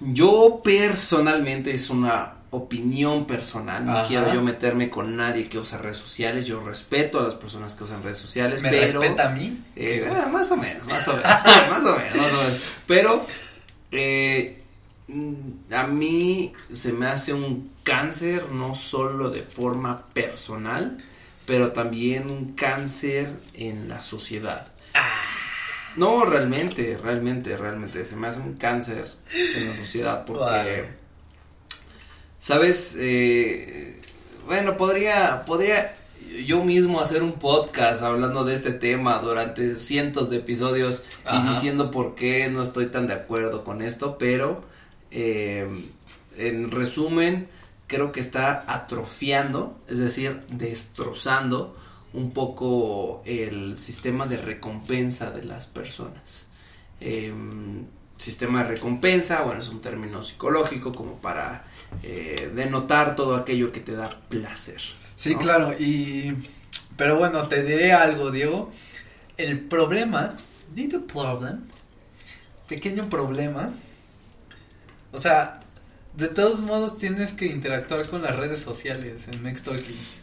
yo 0.07 0.61
personalmente 0.63 1.73
es 1.73 1.91
una 1.91 2.35
opinión 2.51 3.27
personal, 3.27 3.85
no 3.87 3.93
Ajá. 3.93 4.07
quiero 4.07 4.35
yo 4.35 4.43
meterme 4.43 4.91
con 4.91 5.17
nadie 5.17 5.49
que 5.49 5.59
usa 5.59 5.79
redes 5.79 5.97
sociales, 5.97 6.47
yo 6.47 6.61
respeto 6.61 7.19
a 7.19 7.23
las 7.23 7.35
personas 7.35 7.75
que 7.75 7.85
usan 7.85 8.03
redes 8.03 8.19
sociales, 8.19 8.63
¿Me 8.63 8.69
pero... 8.69 8.83
respeta 8.83 9.29
a 9.29 9.31
mí? 9.31 9.59
Eh, 9.75 10.07
ah, 10.15 10.29
más 10.31 10.51
o 10.53 10.57
menos, 10.59 10.87
más 10.87 11.09
o 11.09 11.13
menos, 11.17 11.25
más 11.25 11.85
o 11.85 11.97
menos, 11.97 12.17
más 12.17 12.33
o 12.33 12.43
menos. 12.43 12.75
Pero 12.87 13.27
eh, 13.91 14.63
a 15.71 15.87
mí 15.87 16.53
se 16.71 16.93
me 16.93 17.07
hace 17.07 17.33
un 17.33 17.71
cáncer 17.83 18.51
no 18.51 18.75
solo 18.75 19.31
de 19.31 19.43
forma 19.43 20.05
personal, 20.13 20.99
pero 21.47 21.73
también 21.73 22.31
un 22.31 22.53
cáncer 22.53 23.31
en 23.55 23.89
la 23.89 24.01
sociedad. 24.01 24.67
No, 25.97 26.25
realmente, 26.25 26.99
realmente, 27.03 27.57
realmente, 27.57 28.05
se 28.05 28.17
me 28.17 28.29
hace 28.29 28.41
un 28.41 28.55
cáncer 28.55 29.11
en 29.57 29.69
la 29.69 29.77
sociedad 29.77 30.25
porque, 30.25 30.43
Vale. 30.43 30.89
¿sabes? 32.39 32.97
Eh, 32.99 34.01
bueno, 34.47 34.77
podría, 34.77 35.45
podría 35.45 35.95
yo 36.47 36.65
mismo 36.65 37.01
hacer 37.01 37.23
un 37.23 37.33
podcast 37.33 38.03
hablando 38.03 38.45
de 38.45 38.55
este 38.55 38.73
tema 38.73 39.19
durante 39.19 39.77
cientos 39.77 40.31
de 40.31 40.39
episodios 40.39 41.05
y 41.31 41.49
diciendo 41.49 41.91
por 41.91 42.15
qué 42.15 42.49
no 42.49 42.63
estoy 42.63 42.87
tan 42.87 43.07
de 43.07 43.15
acuerdo 43.15 43.65
con 43.65 43.83
esto, 43.83 44.17
pero 44.19 44.65
eh, 45.11 45.69
en 46.39 46.71
resumen, 46.71 47.49
creo 47.87 48.13
que 48.13 48.21
está 48.21 48.65
atrofiando, 48.67 49.79
es 49.89 49.99
decir, 49.99 50.41
destrozando 50.49 51.77
un 52.13 52.33
poco 52.33 53.23
el 53.25 53.77
sistema 53.77 54.27
de 54.27 54.37
recompensa 54.37 55.31
de 55.31 55.45
las 55.45 55.67
personas. 55.67 56.47
Em, 57.01 57.85
sistema 58.17 58.63
de 58.63 58.71
recompensa, 58.71 59.43
bueno, 59.43 59.61
es 59.61 59.69
un 59.69 59.81
término 59.81 60.23
psicológico 60.23 60.95
como 60.95 61.15
para 61.17 61.65
eh, 62.03 62.51
denotar 62.55 63.17
todo 63.17 63.37
aquello 63.37 63.73
que 63.73 63.81
te 63.81 63.93
da 63.93 64.09
placer. 64.29 64.81
Sí, 65.17 65.35
¿no? 65.35 65.41
claro, 65.41 65.75
y... 65.79 66.35
Pero 66.97 67.17
bueno, 67.17 67.49
te 67.49 67.65
diré 67.65 67.93
algo, 67.93 68.31
Diego. 68.31 68.71
El 69.39 69.61
problema, 69.61 70.37
little 70.75 71.01
problem, 71.01 71.63
pequeño 72.69 73.09
problema, 73.09 73.71
o 75.11 75.19
sea, 75.19 75.61
de 76.17 76.29
todos 76.29 76.61
modos 76.61 76.99
tienes 76.99 77.33
que 77.33 77.47
interactuar 77.47 78.07
con 78.09 78.23
las 78.23 78.37
redes 78.37 78.61
sociales 78.61 79.29
en 79.29 79.43
Mextalking. 79.43 80.22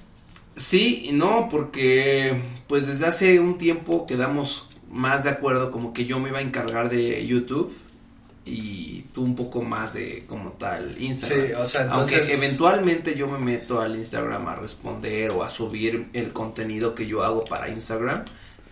Sí 0.60 1.06
y 1.06 1.14
no, 1.14 1.48
porque 1.50 2.36
pues 2.68 2.86
desde 2.86 3.06
hace 3.06 3.40
un 3.40 3.58
tiempo 3.58 4.06
quedamos 4.06 4.68
más 4.92 5.24
de 5.24 5.30
acuerdo 5.30 5.72
como 5.72 5.94
que 5.94 6.06
yo 6.06 6.20
me 6.20 6.30
iba 6.30 6.40
a 6.40 6.42
encargar 6.42 6.90
de 6.90 7.26
YouTube 7.26 7.74
y 8.44 9.06
tú 9.14 9.24
un 9.24 9.36
poco 9.36 9.62
más 9.62 9.94
de 9.94 10.26
como 10.28 10.52
tal 10.52 11.02
Instagram. 11.02 11.48
Sí, 11.48 11.54
o 11.54 11.64
sea, 11.64 11.84
entonces... 11.84 12.30
Aunque 12.30 12.46
eventualmente 12.46 13.16
yo 13.16 13.28
me 13.28 13.38
meto 13.38 13.80
al 13.80 13.96
Instagram 13.96 14.50
a 14.50 14.58
responder 14.58 15.32
o 15.32 15.44
a 15.44 15.50
subir 15.50 16.10
el 16.12 16.34
contenido 16.34 16.94
que 16.94 17.08
yo 17.08 17.24
hago 17.24 17.46
para 17.46 17.70
Instagram. 17.70 18.26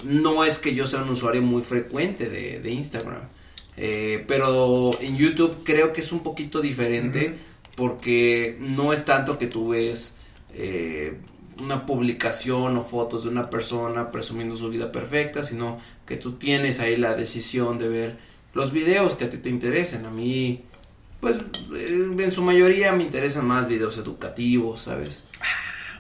No 0.04 0.44
es 0.44 0.58
que 0.58 0.76
yo 0.76 0.88
sea 0.88 1.04
un 1.04 1.10
usuario 1.10 1.42
muy 1.42 1.62
frecuente 1.62 2.28
de, 2.28 2.60
de 2.60 2.70
Instagram. 2.70 3.30
Eh, 3.78 4.26
pero 4.28 4.92
en 5.00 5.16
YouTube 5.16 5.60
creo 5.64 5.94
que 5.94 6.02
es 6.02 6.12
un 6.12 6.20
poquito 6.20 6.60
diferente 6.60 7.34
porque 7.78 8.58
no 8.60 8.92
es 8.92 9.06
tanto 9.06 9.38
que 9.38 9.48
tú 9.48 9.70
ves 9.70 10.18
eh, 10.54 11.18
una 11.62 11.86
publicación 11.86 12.78
o 12.78 12.84
fotos 12.84 13.24
de 13.24 13.30
una 13.30 13.50
persona 13.50 14.12
presumiendo 14.12 14.56
su 14.58 14.70
vida 14.70 14.92
perfecta, 14.92 15.44
sino 15.44 15.80
que 16.06 16.16
tú 16.18 16.34
tienes 16.34 16.80
ahí 16.80 16.96
la 16.96 17.14
decisión 17.16 17.78
de 17.80 17.88
ver 17.88 18.18
los 18.54 18.72
videos 18.72 19.16
que 19.16 19.26
a 19.26 19.30
ti 19.30 19.38
te 19.38 19.50
interesen. 19.50 20.06
A 20.06 20.12
mí, 20.12 20.64
pues, 21.20 21.38
eh, 21.76 22.10
en 22.18 22.32
su 22.32 22.42
mayoría 22.42 22.92
me 22.94 23.04
interesan 23.04 23.46
más 23.46 23.68
videos 23.68 23.98
educativos, 23.98 24.82
¿sabes? 24.82 25.26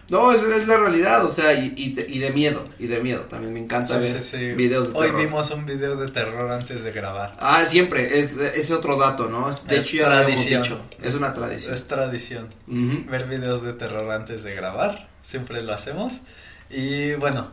No, 0.09 0.31
esa 0.31 0.55
es 0.55 0.65
la 0.69 0.77
realidad, 0.77 1.25
o 1.25 1.29
sea, 1.29 1.51
y, 1.53 1.73
y, 1.75 1.91
de, 1.91 2.05
y 2.09 2.19
de 2.19 2.29
miedo, 2.31 2.65
y 2.79 2.87
de 2.87 3.01
miedo. 3.01 3.23
También 3.23 3.51
me 3.53 3.59
encanta 3.59 4.01
Sí, 4.01 4.13
ver 4.13 4.21
sí, 4.21 4.37
sí. 4.37 4.53
videos 4.53 4.93
de 4.93 4.97
Hoy 4.99 5.07
terror. 5.07 5.21
vimos 5.21 5.51
un 5.51 5.65
video 5.65 5.97
de 5.97 6.07
terror 6.07 6.49
antes 6.49 6.81
de 6.81 6.93
grabar. 6.93 7.33
Ah, 7.41 7.65
siempre, 7.65 8.17
es, 8.17 8.37
es 8.37 8.71
otro 8.71 8.95
dato, 8.95 9.27
¿no? 9.27 9.49
Es- 9.49 9.67
De 9.67 9.75
Es 9.75 9.87
hecho, 9.87 9.97
ya 9.97 10.09
lo 10.09 10.15
habíamos 10.15 10.45
tradición. 10.47 10.63
dicho. 10.63 10.81
Es 11.05 11.15
una 11.15 11.33
tradición. 11.33 11.73
Es 11.73 11.87
tradición. 11.87 12.47
Ver 12.67 13.25
videos 13.25 13.63
de 13.63 13.73
terror 13.73 14.09
antes 14.09 14.43
de 14.43 14.55
grabar, 14.55 15.09
siempre 15.27 15.61
lo 15.61 15.73
hacemos. 15.73 16.21
Y 16.69 17.13
bueno, 17.15 17.49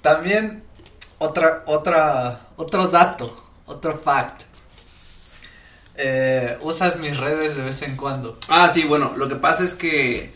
también 0.00 0.62
otra, 1.18 1.64
otra, 1.66 2.48
otro 2.56 2.86
dato, 2.86 3.50
otro 3.66 3.98
fact. 3.98 4.42
Eh, 5.96 6.56
usas 6.62 6.98
mis 7.00 7.16
redes 7.16 7.56
de 7.56 7.64
vez 7.64 7.82
en 7.82 7.96
cuando. 7.96 8.38
Ah, 8.48 8.68
sí, 8.68 8.84
bueno, 8.84 9.12
lo 9.16 9.28
que 9.28 9.34
pasa 9.34 9.64
es 9.64 9.74
que 9.74 10.18
eh, 10.22 10.32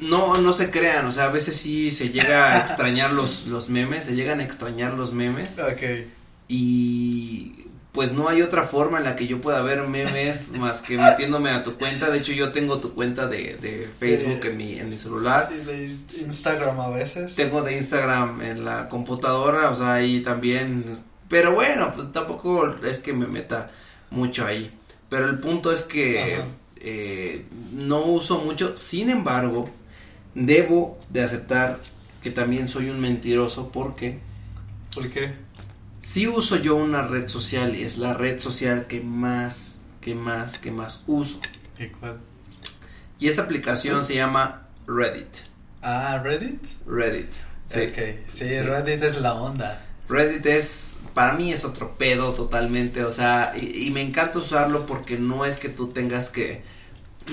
no, 0.00 0.36
no 0.38 0.52
se 0.52 0.70
crean, 0.70 1.04
o 1.06 1.10
sea, 1.10 1.24
a 1.24 1.30
veces 1.30 1.56
sí 1.56 1.90
se 1.90 2.10
llega 2.10 2.52
a 2.52 2.60
extrañar 2.60 3.10
los, 3.12 3.46
los 3.46 3.70
memes, 3.70 4.04
se 4.04 4.14
llegan 4.14 4.38
a 4.38 4.44
extrañar 4.44 4.94
los 4.94 5.12
memes 5.12 5.58
Ok. 5.72 5.82
y 6.46 7.61
pues 7.92 8.12
no 8.12 8.28
hay 8.28 8.40
otra 8.42 8.64
forma 8.66 8.98
en 8.98 9.04
la 9.04 9.14
que 9.16 9.26
yo 9.26 9.40
pueda 9.40 9.60
ver 9.62 9.82
memes 9.86 10.52
más 10.58 10.80
que 10.82 10.96
metiéndome 10.96 11.50
a 11.50 11.62
tu 11.62 11.74
cuenta, 11.76 12.10
de 12.10 12.18
hecho 12.18 12.32
yo 12.32 12.50
tengo 12.52 12.78
tu 12.78 12.94
cuenta 12.94 13.26
de, 13.26 13.56
de 13.56 13.86
Facebook 13.98 14.40
De- 14.40 14.50
en 14.50 14.56
mi, 14.56 14.78
en 14.78 14.88
mi 14.90 14.96
celular, 14.98 15.48
Y 15.52 15.64
de 15.64 15.96
Instagram 16.24 16.80
a 16.80 16.90
veces. 16.90 17.34
tengo 17.34 17.62
de 17.62 17.76
Instagram 17.76 18.40
en 18.42 18.64
la 18.64 18.88
computadora, 18.88 19.70
o 19.70 19.74
sea, 19.74 19.94
ahí 19.94 20.20
también, 20.22 20.84
pero 21.28 21.52
bueno, 21.54 21.92
pues 21.94 22.10
tampoco 22.12 22.66
es 22.84 22.98
que 22.98 23.12
me 23.12 23.26
meta 23.26 23.70
mucho 24.10 24.46
ahí, 24.46 24.70
pero 25.08 25.26
el 25.28 25.38
punto 25.38 25.70
es 25.72 25.82
que 25.82 26.40
eh, 26.84 27.44
no 27.72 28.04
uso 28.06 28.38
mucho, 28.38 28.76
sin 28.76 29.10
embargo, 29.10 29.68
debo 30.34 30.98
de 31.10 31.22
aceptar 31.22 31.78
que 32.22 32.30
también 32.30 32.68
soy 32.68 32.88
un 32.88 33.00
mentiroso. 33.00 33.68
Porque 33.70 34.18
¿Por 34.94 35.08
qué? 35.10 35.32
Si 36.02 36.26
uso 36.26 36.56
yo 36.56 36.74
una 36.76 37.02
red 37.02 37.28
social 37.28 37.74
y 37.74 37.82
es 37.84 37.96
la 37.96 38.12
red 38.12 38.38
social 38.38 38.86
que 38.86 39.00
más, 39.00 39.82
que 40.00 40.14
más, 40.14 40.58
que 40.58 40.70
más 40.70 41.04
uso. 41.06 41.40
¿Y 41.78 41.86
cuál? 41.86 42.18
Y 43.18 43.28
esa 43.28 43.42
aplicación 43.42 44.04
se 44.04 44.16
llama 44.16 44.66
Reddit. 44.86 45.36
Ah, 45.80 46.20
Reddit. 46.22 46.60
Reddit. 46.86 47.32
Sí. 47.66 47.80
Ok, 47.82 47.96
sí, 48.26 48.48
Sí. 48.50 48.60
Reddit 48.60 49.02
es 49.04 49.20
la 49.20 49.34
onda. 49.34 49.86
Reddit 50.08 50.44
es, 50.46 50.96
para 51.14 51.34
mí 51.34 51.52
es 51.52 51.64
otro 51.64 51.96
pedo 51.96 52.32
totalmente, 52.32 53.04
o 53.04 53.10
sea, 53.12 53.52
y, 53.56 53.86
y 53.86 53.90
me 53.90 54.02
encanta 54.02 54.40
usarlo 54.40 54.86
porque 54.86 55.16
no 55.16 55.46
es 55.46 55.60
que 55.60 55.68
tú 55.68 55.88
tengas 55.88 56.30
que, 56.30 56.62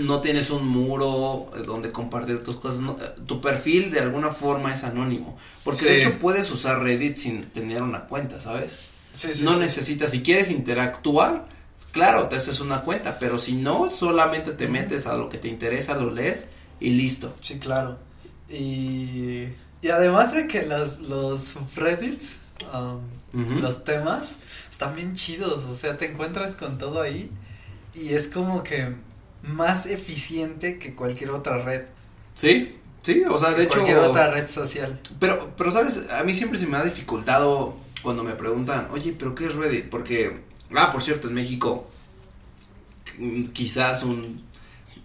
no 0.01 0.22
tienes 0.22 0.50
un 0.50 0.67
muro 0.67 1.50
eh, 1.55 1.63
donde 1.65 1.91
compartir 1.91 2.43
tus 2.43 2.58
cosas, 2.58 2.81
no, 2.81 2.98
eh, 3.01 3.13
tu 3.25 3.41
perfil 3.41 3.91
de 3.91 4.00
alguna 4.00 4.31
forma 4.31 4.74
es 4.74 4.84
anónimo, 4.84 5.38
porque 5.63 5.86
de 5.86 5.98
hecho 5.98 6.19
puedes 6.19 6.51
usar 6.51 6.81
Reddit 6.81 7.17
sin 7.17 7.50
tener 7.50 7.81
una 7.81 8.05
cuenta, 8.05 8.39
¿sabes? 8.39 8.81
Sí, 9.13 9.34
sí, 9.34 9.43
no 9.43 9.58
necesitas, 9.58 10.12
si 10.12 10.22
quieres 10.22 10.51
interactuar, 10.51 11.48
claro, 11.91 12.27
te 12.27 12.36
haces 12.36 12.60
una 12.60 12.81
cuenta, 12.81 13.17
pero 13.19 13.39
si 13.39 13.55
no, 13.55 13.89
solamente 13.89 14.51
te 14.51 14.67
metes 14.67 15.08
a 15.08 15.15
lo 15.15 15.29
que 15.29 15.38
te 15.38 15.48
interesa, 15.48 15.96
lo 15.96 16.12
lees 16.12 16.50
y 16.79 16.91
listo. 16.91 17.34
Sí, 17.41 17.60
claro. 17.60 17.98
Y, 18.50 19.46
y 19.81 19.89
además 19.91 20.34
de 20.34 20.48
que 20.48 20.65
los, 20.65 21.00
los 21.01 21.41
subreddits, 21.41 22.39
um, 22.74 23.62
los 23.62 23.84
temas, 23.84 24.39
están 24.69 24.96
bien 24.96 25.15
chidos. 25.15 25.63
O 25.65 25.75
sea, 25.75 25.98
te 25.98 26.12
encuentras 26.12 26.55
con 26.55 26.77
todo 26.77 27.01
ahí 27.01 27.29
y 27.93 28.13
es 28.13 28.27
como 28.27 28.63
que 28.63 28.96
más 29.43 29.86
eficiente 29.86 30.77
que 30.77 30.96
cualquier 30.96 31.31
otra 31.31 31.60
red. 31.60 31.86
Sí, 32.36 32.75
sí, 33.01 33.24
o 33.29 33.38
sea, 33.38 33.51
de 33.51 33.63
hecho, 33.63 33.79
cualquier 33.79 34.00
otra 34.00 34.31
red 34.31 34.48
social. 34.48 35.00
pero, 35.19 35.53
pero 35.58 35.72
sabes, 35.72 36.10
a 36.12 36.24
mí 36.24 36.34
siempre 36.34 36.58
se 36.58 36.67
me 36.67 36.77
ha 36.77 36.84
dificultado 36.84 37.75
cuando 38.01 38.24
me 38.24 38.34
preguntan, 38.34 38.88
oye, 38.91 39.13
pero 39.17 39.36
¿qué 39.36 39.48
es 39.48 39.55
Reddit? 39.55 39.89
Porque, 39.89 40.41
ah, 40.75 40.91
por 40.91 41.01
cierto, 41.01 41.27
en 41.27 41.34
México, 41.34 41.89
mm, 43.17 43.43
quizás 43.46 44.03
un 44.03 44.49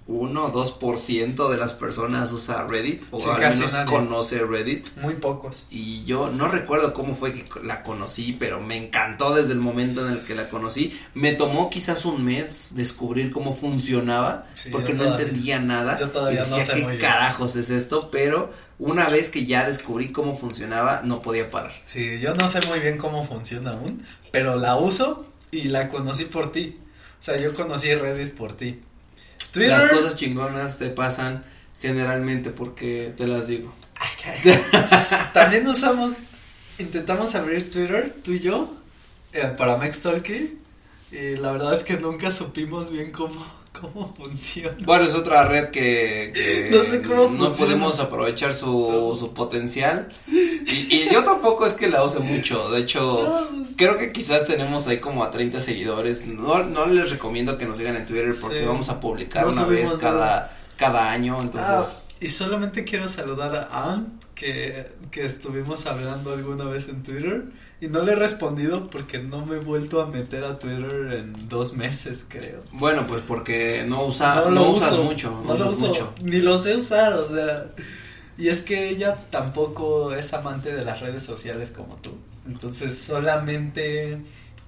1 0.07 0.45
o 0.45 0.53
2% 0.53 1.49
de 1.49 1.57
las 1.57 1.73
personas 1.73 2.31
usa 2.31 2.67
Reddit 2.69 3.03
o 3.11 3.19
Sí, 3.19 3.29
al 3.31 3.41
menos 3.41 3.73
nadie. 3.73 3.91
conoce 3.91 4.45
Reddit. 4.45 4.89
Muy 5.01 5.15
pocos. 5.15 5.67
Y 5.71 6.05
yo 6.05 6.29
no 6.31 6.49
recuerdo 6.49 6.93
cómo 6.93 7.15
fue 7.15 7.33
que 7.33 7.45
la 7.63 7.83
conocí, 7.83 8.37
pero 8.39 8.61
me 8.61 8.77
encantó 8.77 9.35
desde 9.35 9.53
el 9.53 9.61
momento 9.61 10.07
en 10.07 10.13
el 10.13 10.21
que 10.25 10.35
la 10.35 10.51
conocí. 10.51 10.95
Me 11.15 11.33
tomó 11.33 11.71
quizás 11.71 12.05
un 12.05 12.23
mes 12.23 12.73
descubrir 12.75 13.31
cómo 13.31 13.55
funcionaba, 13.55 14.47
Sí, 14.55 14.69
porque 14.71 14.93
no 14.93 15.05
todavía- 15.05 15.27
entendía 15.27 15.59
nada. 15.61 15.97
yo 15.97 16.11
todavía 16.11 16.45
y 16.45 16.51
no 16.51 16.57
decía, 16.57 16.75
sé 16.75 16.81
¿qué 16.81 16.83
muy 16.83 16.91
bien". 16.93 17.01
carajos 17.01 17.57
es 17.57 17.71
esto? 17.71 18.11
Pero 18.11 18.53
una 18.79 19.09
vez 19.09 19.31
que 19.31 19.47
ya 19.47 19.65
descubrí 19.67 20.09
cómo 20.13 20.35
funcionaba, 20.37 21.01
no 21.03 21.21
podía 21.21 21.51
parar. 21.51 21.73
Sí, 21.87 22.19
yo 22.21 22.35
no 22.35 22.47
sé 22.49 22.61
muy 22.69 22.79
bien 22.81 22.99
cómo 22.99 23.25
funciona 23.27 23.71
aún, 23.71 24.03
pero 24.33 24.57
la 24.57 24.77
uso 24.77 25.25
y 25.51 25.65
la 25.69 25.89
conocí 25.89 26.27
por 26.27 26.53
ti. 26.53 26.79
O 27.19 27.23
sea, 27.23 27.39
yo 27.39 27.55
conocí 27.55 27.95
Reddit 27.95 28.35
por 28.35 28.53
ti. 28.53 28.83
Twitter. 29.55 29.79
Las 29.79 29.87
cosas 29.87 30.17
chingonas 30.17 30.79
te 30.79 30.91
pasan 30.91 31.45
generalmente 31.81 32.51
porque 32.51 33.15
te 33.17 33.27
las 33.29 33.47
digo. 33.47 33.73
También 35.33 35.67
usamos, 35.67 36.25
intentamos 36.79 37.37
abrir 37.37 37.71
Twitter, 37.71 38.13
tú 38.25 38.33
y 38.33 38.41
yo, 38.41 38.75
eh, 39.33 39.53
para 39.57 39.79
Talkie 39.79 40.59
Y 41.13 41.37
la 41.37 41.53
verdad 41.53 41.73
es 41.73 41.85
que 41.85 41.97
nunca 41.97 42.33
supimos 42.33 42.91
bien 42.91 43.13
cómo, 43.13 43.47
cómo 43.79 44.13
funciona. 44.15 44.77
Bueno, 44.85 45.05
es 45.05 45.15
otra 45.15 45.45
red 45.45 45.69
que, 45.71 46.33
que 46.35 46.71
No 46.75 46.81
sé 46.83 47.03
cómo 47.03 47.25
no 47.25 47.47
funciona. 47.47 47.57
podemos 47.57 48.01
aprovechar 48.01 48.55
su, 48.55 49.17
su 49.19 49.35
potencial. 49.35 50.09
Y, 50.29 50.95
y 50.95 51.09
yo 51.13 51.25
tampoco 51.25 51.67
es 51.67 51.75
que 51.75 51.89
la 51.89 52.03
use 52.05 52.21
mucho. 52.21 52.71
De 52.71 52.81
hecho, 52.81 53.01
No, 53.51 53.57
pues, 53.57 53.75
creo 53.77 53.99
que 53.99 54.13
quizás 54.13 54.47
tenemos 54.47 54.87
ahí 54.89 55.01
como 55.01 55.23
a 55.25 55.31
30 55.31 55.61
seguidores. 55.61 56.27
No, 56.27 56.63
no 56.63 56.87
les 56.87 57.11
recomiendo 57.11 57.59
que 57.59 57.67
nos 57.67 57.77
sigan 57.79 57.97
en 57.97 58.07
Twitter 58.07 58.35
porque 58.41 58.61
Sí. 58.61 58.65
vamos 58.65 58.89
a 58.89 59.01
publicar 59.01 59.47
una 59.47 59.65
vez 59.67 59.93
cada, 59.95 60.57
cada 60.77 61.11
año. 61.11 61.37
ah, 61.39 61.43
Entonces, 61.43 62.09
y 62.21 62.29
solamente 62.29 62.85
quiero 62.85 63.09
saludar 63.09 63.55
a 63.71 63.93
Ann, 63.93 64.19
que, 64.35 64.93
que 65.11 65.25
estuvimos 65.25 65.87
hablando 65.87 66.33
alguna 66.33 66.65
vez 66.67 66.89
en 66.89 67.03
Twitter. 67.03 67.45
Y 67.81 67.89
no 67.89 68.03
le 68.03 68.13
he 68.13 68.15
respondido 68.17 68.89
porque 68.89 69.19
no 69.19 69.45
me 69.45 69.57
he 69.57 69.59
vuelto 69.59 70.01
a 70.01 70.07
meter 70.07 70.45
a 70.45 70.59
Twitter 70.59 71.13
en 71.19 71.49
dos 71.49 71.75
meses, 71.77 72.25
creo. 72.29 72.61
bueno, 72.73 73.07
pues 73.07 73.23
porque 73.27 73.85
no, 73.87 74.07
usa, 74.07 74.37
no 74.37 74.45
no, 74.47 74.51
lo 74.51 74.71
usas 74.71 74.99
mucho. 74.99 75.31
No, 75.31 75.55
no 75.55 75.57
lo 75.65 75.71
usas 75.71 75.77
uso, 75.83 75.89
mucho. 75.89 76.15
ni 76.23 76.41
lo 76.41 76.57
sé 76.57 76.77
usar, 76.77 77.13
o 77.15 77.29
sea, 77.29 77.67
y 78.39 78.49
es 78.49 78.63
que 78.63 78.89
ella 78.89 79.17
tampoco 79.31 80.15
es 80.15 80.33
amante 80.33 80.75
de 80.75 80.83
las 80.85 81.01
redes 81.01 81.23
sociales 81.23 81.71
como 81.73 81.97
tú, 81.97 82.17
entonces 82.47 82.97
solamente, 82.99 84.19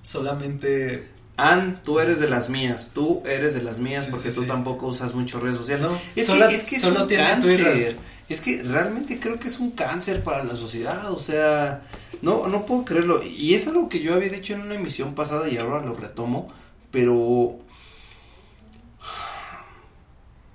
solamente, 0.02 1.08
Ann, 1.38 1.80
tú 1.84 2.00
eres 2.00 2.20
de 2.20 2.28
las 2.28 2.48
mías, 2.48 2.92
tú 2.94 3.22
eres 3.26 3.54
de 3.54 3.62
las 3.62 3.78
mías 3.78 4.04
Sí, 4.04 4.10
porque 4.10 4.28
sí, 4.30 4.34
tú 4.36 4.42
sí. 4.42 4.46
tampoco 4.46 4.86
usas 4.86 5.14
mucho 5.14 5.38
redes 5.40 5.56
sociales. 5.56 5.86
no, 5.86 5.98
Es 6.14 6.26
sola- 6.26 6.48
que, 6.48 6.54
es 6.54 6.64
que 6.64 6.76
es 6.76 6.82
solo 6.82 7.02
un 7.02 7.08
cáncer. 7.08 7.56
Twitter. 7.62 7.96
Es 8.28 8.40
que 8.40 8.62
realmente 8.62 9.20
creo 9.20 9.38
que 9.38 9.48
es 9.48 9.58
un 9.60 9.70
cáncer 9.70 10.24
para 10.24 10.44
la 10.44 10.56
sociedad. 10.56 11.12
O 11.12 11.18
sea, 11.18 11.82
no, 12.22 12.48
no 12.48 12.66
puedo 12.66 12.84
creerlo. 12.84 13.22
Y 13.22 13.54
es 13.54 13.66
algo 13.68 13.88
que 13.88 14.00
yo 14.00 14.14
había 14.14 14.30
dicho 14.30 14.54
en 14.54 14.62
una 14.62 14.74
emisión 14.74 15.14
pasada 15.14 15.48
y 15.48 15.58
ahora 15.58 15.84
lo 15.84 15.94
retomo. 15.94 16.48
Pero. 16.90 17.58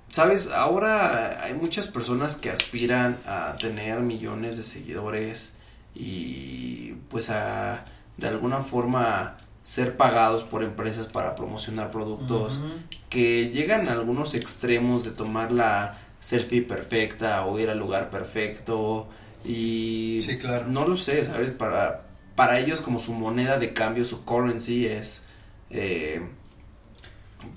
Sabes, 0.08 0.48
ahora 0.48 1.42
hay 1.42 1.54
muchas 1.54 1.86
personas 1.86 2.36
que 2.36 2.50
aspiran 2.50 3.16
a 3.26 3.56
tener 3.58 4.00
millones 4.00 4.58
de 4.58 4.62
seguidores 4.62 5.54
y 5.94 6.92
pues 7.08 7.30
a 7.30 7.86
de 8.18 8.28
alguna 8.28 8.60
forma 8.60 9.36
ser 9.62 9.96
pagados 9.96 10.42
por 10.42 10.62
empresas 10.62 11.06
para 11.06 11.34
promocionar 11.34 11.90
productos 11.90 12.60
que 13.08 13.50
llegan 13.50 13.88
a 13.88 13.92
algunos 13.92 14.34
extremos 14.34 15.04
de 15.04 15.12
tomar 15.12 15.52
la 15.52 15.98
selfie 16.22 16.62
perfecta 16.62 17.44
o 17.44 17.58
ir 17.58 17.68
al 17.68 17.78
lugar 17.78 18.08
perfecto. 18.08 19.08
Y 19.44 20.20
Sí, 20.24 20.38
claro. 20.38 20.66
no 20.68 20.86
lo 20.86 20.96
sé, 20.96 21.24
¿sabes? 21.24 21.50
Para, 21.50 22.04
para 22.36 22.60
ellos 22.60 22.80
como 22.80 22.98
su 23.00 23.12
moneda 23.12 23.58
de 23.58 23.72
cambio, 23.72 24.04
su 24.04 24.24
currency 24.24 24.86
es 24.86 25.24
eh, 25.70 26.22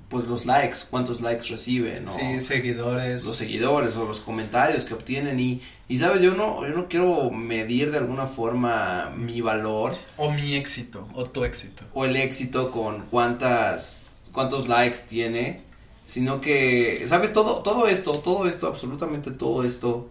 pues 0.09 0.25
los 0.25 0.45
likes, 0.47 0.77
cuántos 0.89 1.21
likes 1.21 1.45
reciben, 1.47 2.05
¿no? 2.05 2.11
sí, 2.11 2.39
seguidores, 2.39 3.23
los 3.23 3.37
seguidores 3.37 3.95
o 3.97 4.05
los 4.05 4.19
comentarios 4.19 4.83
que 4.83 4.95
obtienen. 4.95 5.39
Y, 5.39 5.61
y 5.87 5.97
sabes, 5.97 6.23
yo 6.23 6.33
no, 6.33 6.65
yo 6.67 6.73
no 6.73 6.87
quiero 6.87 7.29
medir 7.29 7.91
de 7.91 7.99
alguna 7.99 8.25
forma 8.25 9.11
mi 9.15 9.41
valor. 9.41 9.93
O 10.17 10.31
mi 10.31 10.55
éxito, 10.55 11.07
o 11.13 11.25
tu 11.25 11.43
éxito, 11.43 11.83
o 11.93 12.05
el 12.05 12.15
éxito 12.15 12.71
con 12.71 13.05
cuántas 13.11 14.15
cuántos 14.31 14.67
likes 14.67 14.99
tiene, 15.07 15.61
sino 16.05 16.39
que 16.39 17.03
sabes 17.07 17.33
todo 17.33 17.63
todo 17.63 17.87
esto, 17.87 18.11
todo 18.13 18.47
esto, 18.47 18.67
absolutamente 18.67 19.31
todo 19.31 19.63
esto 19.63 20.09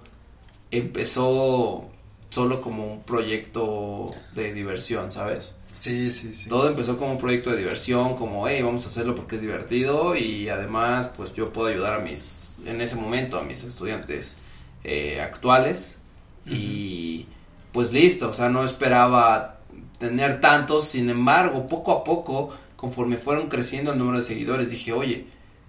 empezó 0.70 1.88
solo 2.30 2.60
como 2.60 2.84
un 2.84 3.02
proyecto 3.02 4.10
de 4.34 4.52
diversión, 4.52 5.12
¿sabes? 5.12 5.56
sí, 5.74 6.10
sí, 6.10 6.32
sí, 6.32 6.48
Todo 6.48 6.68
empezó 6.68 6.96
como 6.96 7.12
un 7.12 7.18
proyecto 7.18 7.50
de 7.50 7.58
diversión, 7.58 8.14
como, 8.14 8.48
hey, 8.48 8.62
vamos 8.62 8.84
a 8.86 8.88
hacerlo 8.88 9.14
porque 9.14 9.36
es 9.36 9.42
divertido 9.42 10.16
y 10.16 10.48
además, 10.48 11.12
pues 11.16 11.32
yo 11.32 11.52
puedo 11.52 11.68
ayudar 11.68 11.94
a 11.94 11.98
mis, 11.98 12.56
en 12.64 12.80
ese 12.80 12.96
momento, 12.96 13.38
a 13.38 13.42
mis 13.42 13.64
estudiantes 13.64 14.36
eh, 14.84 15.20
actuales 15.20 15.98
y 16.46 17.26
pues 17.72 17.92
listo, 17.92 18.30
o 18.30 18.32
sea, 18.32 18.48
no 18.48 18.64
esperaba 18.64 19.58
tener 19.98 20.40
tantos, 20.40 20.88
sin 20.88 21.10
embargo, 21.10 21.66
poco 21.66 21.92
a 21.92 22.04
poco, 22.04 22.50
conforme 22.76 23.16
fueron 23.16 23.48
creciendo 23.48 23.92
el 23.92 23.98
número 23.98 24.18
de 24.18 24.24
seguidores, 24.24 24.70
dije, 24.70 24.92
oye, 24.92 25.26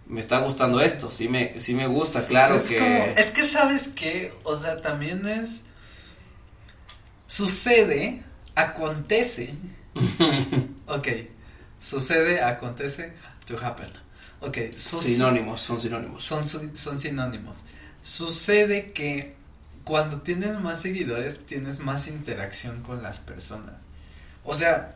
me 0.07 0.19
está 0.19 0.39
gustando 0.39 0.81
esto, 0.81 1.09
sí 1.11 1.27
me, 1.29 1.57
sí 1.57 1.73
me 1.73 1.87
gusta, 1.87 2.25
claro 2.27 2.57
es 2.57 2.65
que... 2.65 2.77
como- 2.79 3.05
es 3.17 3.31
que 3.31 3.43
sabes 3.43 3.87
que, 3.87 4.33
o 4.43 4.55
sea, 4.55 4.81
también 4.81 5.27
es, 5.27 5.63
sucede, 7.27 8.23
acontece, 8.55 9.53
ok, 10.87 11.07
sucede, 11.79 12.41
acontece, 12.41 13.13
to 13.47 13.57
happen, 13.63 13.89
ok, 14.41 14.57
sus- 14.75 15.01
Sinónimos, 15.03 15.61
son 15.61 15.81
sinónimos. 15.81 16.23
son, 16.23 16.43
son 16.43 16.99
sinónimos. 16.99 17.57
Sucede 18.01 18.91
que 18.91 19.35
cuando 19.83 20.21
tienes 20.21 20.59
más 20.59 20.81
seguidores, 20.81 21.45
tienes 21.45 21.79
más 21.79 22.07
interacción 22.07 22.83
con 22.83 23.01
las 23.01 23.19
personas. 23.19 23.73
O 24.43 24.53
sea, 24.53 24.95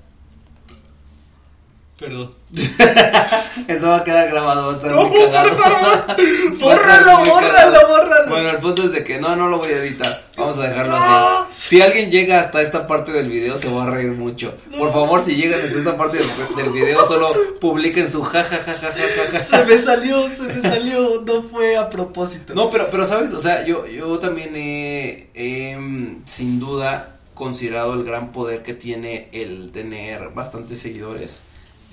perdón. 2.00 2.32
Eso 3.68 3.90
va 3.90 3.98
a 3.98 4.04
quedar 4.04 4.30
grabado, 4.30 4.68
va 4.68 4.74
a 4.74 4.76
estar 4.78 4.92
No, 4.92 5.08
muy 5.08 5.18
cagado. 5.26 5.50
por 5.50 5.60
favor. 5.60 6.58
Bórralo, 6.60 7.18
bórralo, 7.26 7.88
bórralo. 7.88 8.30
Bueno, 8.30 8.50
el 8.52 8.58
punto 8.58 8.84
es 8.84 8.92
de 8.94 9.04
que 9.04 9.20
no, 9.20 9.36
no 9.36 9.48
lo 9.50 9.58
voy 9.58 9.70
a 9.70 9.78
editar. 9.84 10.24
Vamos 10.38 10.58
a 10.58 10.68
dejarlo 10.70 10.98
No. 10.98 11.44
así. 11.46 11.54
Si 11.76 11.82
alguien 11.82 12.10
llega 12.10 12.40
hasta 12.40 12.62
esta 12.62 12.88
parte 12.88 13.12
del 13.12 13.28
video, 13.30 13.58
se 13.58 13.70
va 13.70 13.84
a 13.84 13.92
reír 13.92 14.12
mucho. 14.12 14.56
Por 14.78 14.92
favor, 14.94 15.22
si 15.22 15.36
llegan 15.36 15.60
hasta 15.60 15.78
esta 15.78 15.98
parte 15.98 16.18
del, 16.18 16.56
del 16.56 16.70
video, 16.72 17.06
solo 17.06 17.32
publiquen 17.62 18.10
su 18.10 18.24
ja, 18.24 18.44
ja, 18.44 18.58
ja, 18.58 18.74
ja, 18.74 18.92
ja, 18.92 18.92
ja, 18.92 19.32
ja. 19.32 19.40
Se 19.44 19.66
me 19.66 19.78
salió, 19.78 20.30
se 20.30 20.44
me 20.44 20.62
salió, 20.62 21.22
no 21.22 21.44
fue 21.44 21.76
a 21.78 21.90
propósito. 21.90 22.54
No, 22.56 22.70
pero, 22.70 22.88
pero 22.90 23.06
sabes, 23.06 23.34
o 23.34 23.40
sea, 23.40 23.66
yo, 23.66 23.86
yo 23.88 24.18
también 24.20 24.56
he, 24.56 25.28
he, 25.34 25.76
mm, 25.76 26.22
sin 26.26 26.60
duda 26.60 27.18
considerado 27.34 27.94
el 27.94 28.04
gran 28.04 28.32
poder 28.32 28.64
que 28.64 28.74
tiene 28.74 29.30
el 29.34 29.72
tener 29.72 30.30
bastantes 30.30 30.80
seguidores. 30.80 31.44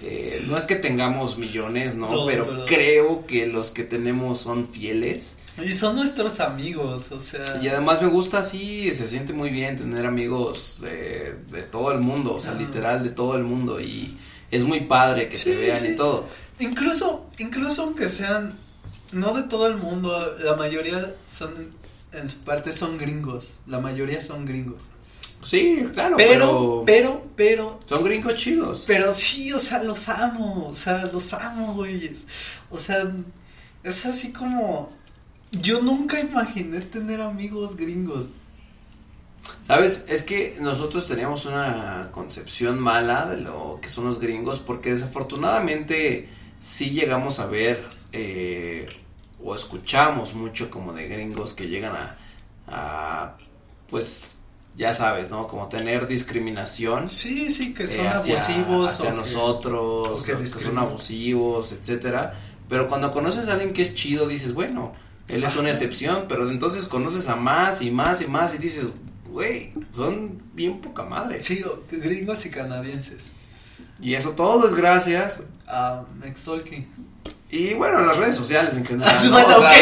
Eh, 0.03 0.45
no 0.47 0.57
es 0.59 0.67
que 0.67 0.75
tengamos 0.77 1.39
millones, 1.39 1.97
¿no? 1.97 2.11
No, 2.11 2.27
pero, 2.27 2.47
pero- 2.47 2.67
creo 2.67 3.27
que 3.27 3.47
los 3.47 3.71
que 3.71 3.83
tenemos 3.83 4.39
son 4.39 4.67
fieles. 4.67 5.39
Y 5.65 5.73
son 5.73 5.97
nuestros 5.97 6.41
amigos, 6.41 7.11
o 7.13 7.19
sea. 7.19 7.59
Y 7.63 7.69
además 7.69 8.03
me 8.03 8.09
gusta 8.09 8.39
así, 8.41 8.93
se 8.93 9.09
siente 9.09 9.33
muy 9.33 9.49
bien 9.49 9.77
tener 9.79 10.05
amigos 10.05 10.81
de, 10.83 11.35
de 11.51 11.63
todo 11.63 11.93
el 11.93 12.01
mundo, 12.01 12.35
o 12.35 12.41
sea, 12.41 12.53
Ah. 12.53 12.57
literal 12.59 13.03
de 13.05 13.11
todo 13.11 13.37
el 13.37 13.43
mundo. 13.45 13.81
Y 13.81 14.19
es 14.51 14.65
muy 14.65 14.81
padre 14.81 15.31
que 15.31 15.39
Sí, 15.39 15.51
te 15.51 15.57
vean 15.57 15.77
sí. 15.81 15.89
y 15.93 15.97
todo. 15.97 16.27
Incluso, 16.59 17.27
incluso 17.39 17.85
aunque 17.85 18.09
sean, 18.09 18.55
no 19.13 19.33
de 19.33 19.45
todo 19.45 19.67
el 19.67 19.77
mundo, 19.77 20.37
la 20.45 20.57
mayoría 20.57 21.15
son, 21.25 21.71
en 22.13 22.29
su 22.29 22.39
parte 22.41 22.73
son 22.75 22.99
gringos, 22.99 23.61
la 23.67 23.79
mayoría 23.81 24.21
son 24.21 24.45
gringos. 24.45 24.91
Sí, 25.47 25.87
claro, 25.93 26.17
Pero, 26.17 26.83
pero, 26.85 27.25
pero, 27.37 27.81
son 27.87 28.03
gringos 28.03 28.35
chidos. 28.35 28.83
pero 28.85 29.13
sí, 29.13 29.53
o 29.53 29.61
sea, 29.61 29.81
los 29.81 30.09
amo, 30.09 30.67
o 30.69 30.75
sea, 30.75 31.09
los 31.13 31.33
amo, 31.35 31.73
güeyes. 31.75 32.27
O 32.69 32.77
sea, 32.77 33.05
es 33.85 34.07
así 34.07 34.33
como, 34.33 34.91
yo 35.53 35.81
nunca 35.81 36.19
imaginé 36.19 36.81
tener 36.81 37.21
amigos 37.21 37.77
gringos. 37.77 38.31
Sabes, 39.63 40.05
es 40.09 40.25
que 40.25 40.57
nosotros 40.61 41.07
teníamos 41.07 41.45
una 41.45 42.09
concepción 42.11 42.81
mala 42.81 43.27
de 43.27 43.37
lo 43.37 43.79
que 43.81 43.89
son 43.89 44.07
los 44.07 44.19
gringos 44.19 44.59
porque 44.59 44.91
desafortunadamente 44.91 46.27
sí 46.59 46.91
llegamos 46.91 47.39
a 47.39 47.47
ver 47.47 47.85
eh, 48.11 48.89
o 49.45 49.55
escuchamos 49.55 50.35
mucho 50.35 50.71
como 50.71 50.93
de 50.93 51.07
gringos 51.07 51.53
que 51.53 51.69
llegan 51.69 51.95
a, 51.95 52.17
a, 52.67 53.37
pues 53.89 54.39
ya 54.77 54.93
sabes, 54.93 55.31
¿no? 55.31 55.47
Como 55.47 55.69
tener 55.69 56.07
discriminación. 56.07 57.09
Sí, 57.11 57.51
sí, 57.51 57.73
que 57.73 57.89
son 57.89 58.05
eh, 58.07 58.09
hacia, 58.09 58.35
abusivos. 58.37 58.93
hacia 58.93 59.09
o 59.09 59.13
que- 59.13 59.17
nosotros, 59.17 60.21
o 60.21 60.25
que 60.25 60.37
que 60.37 60.47
son 60.47 60.79
abusivos, 60.79 61.73
etcétera. 61.73 62.35
Pero 62.69 62.87
cuando 62.87 63.11
conoces 63.11 63.49
a 63.49 63.53
alguien 63.53 63.73
que 63.73 63.83
es 63.83 63.95
chido, 63.95 64.29
dices, 64.29 64.53
bueno, 64.53 64.93
él 65.29 65.43
es 65.45 65.57
una 65.57 65.71
excepción, 65.71 66.27
pero 66.29 66.49
entonces 66.51 66.87
conoces 66.87 67.29
a 67.29 67.37
más 67.37 67.81
y 67.81 67.91
más 67.91 68.21
y 68.21 68.27
más 68.27 68.55
y 68.55 68.59
dices, 68.59 68.95
güey, 69.31 69.73
son 69.91 70.43
bien 70.53 70.81
poca 70.81 71.05
madre. 71.05 71.43
Sí, 71.43 71.65
gringos 71.91 72.45
y 72.47 72.51
canadienses. 72.51 73.33
Y 74.01 74.15
eso 74.15 74.31
todo 74.33 74.67
es 74.67 74.75
gracias 74.75 75.45
a 75.67 76.05
Mextalking. 76.21 76.87
Y 77.51 77.75
bueno, 77.75 78.01
las 78.03 78.19
redes 78.19 78.37
sociales 78.37 78.75
en 78.77 78.85
general. 78.85 79.17
¿no? 79.25 79.31
bueno, 79.31 79.57
o 79.57 79.61
sea, 79.61 79.73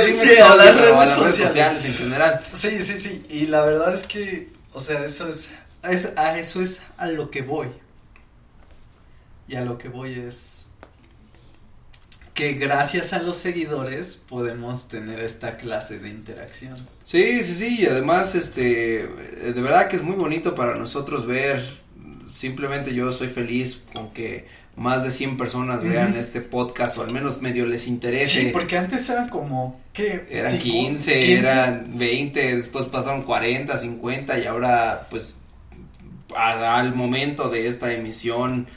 sí, 0.00 0.16
sí 0.16 0.38
a 0.38 0.54
las 0.54 0.76
redes, 0.76 1.10
sociales. 1.10 1.18
redes 1.18 1.36
sociales 1.36 1.84
en 1.84 1.94
general. 1.94 2.40
Sí, 2.52 2.82
sí, 2.82 2.96
sí. 2.98 3.22
Y 3.30 3.46
la 3.46 3.62
verdad 3.62 3.94
es 3.94 4.04
que, 4.04 4.50
o 4.72 4.80
sea, 4.80 5.04
eso 5.04 5.28
es, 5.28 5.50
es, 5.88 6.12
a 6.16 6.38
eso 6.38 6.60
es 6.60 6.82
a 6.96 7.06
lo 7.06 7.30
que 7.30 7.42
voy. 7.42 7.68
Y 9.46 9.56
a 9.56 9.62
lo 9.62 9.78
que 9.78 9.88
voy 9.88 10.12
es 10.14 10.66
que 12.38 12.52
gracias 12.52 13.12
a 13.14 13.18
los 13.20 13.36
seguidores 13.36 14.16
podemos 14.16 14.86
tener 14.86 15.18
esta 15.18 15.56
clase 15.56 15.98
de 15.98 16.08
interacción. 16.08 16.76
Sí, 17.02 17.42
sí, 17.42 17.54
sí, 17.54 17.76
y 17.80 17.86
además, 17.86 18.36
este, 18.36 19.08
de 19.08 19.60
verdad 19.60 19.88
que 19.88 19.96
es 19.96 20.02
muy 20.02 20.14
bonito 20.14 20.54
para 20.54 20.76
nosotros 20.76 21.26
ver, 21.26 21.60
simplemente 22.24 22.94
yo 22.94 23.10
soy 23.10 23.26
feliz 23.26 23.82
con 23.92 24.12
que 24.12 24.46
más 24.78 25.02
de 25.02 25.10
100 25.10 25.36
personas 25.36 25.82
vean 25.82 26.14
este 26.16 26.40
podcast 26.40 26.96
o 26.98 27.02
al 27.02 27.10
menos 27.10 27.42
medio 27.42 27.66
les 27.66 27.88
interese. 27.88 28.42
Sí, 28.42 28.50
porque 28.52 28.78
antes 28.78 29.08
eran 29.10 29.28
como, 29.28 29.80
¿qué? 29.92 30.24
Eran 30.30 30.56
15, 30.56 31.38
eran 31.38 31.84
20, 31.94 32.56
después 32.56 32.86
pasaron 32.86 33.22
40, 33.22 33.76
50 33.76 34.38
y 34.38 34.46
ahora 34.46 35.08
pues 35.10 35.40
al 36.36 36.94
momento 36.94 37.48
de 37.48 37.66
esta 37.66 37.92
emisión 37.92 38.68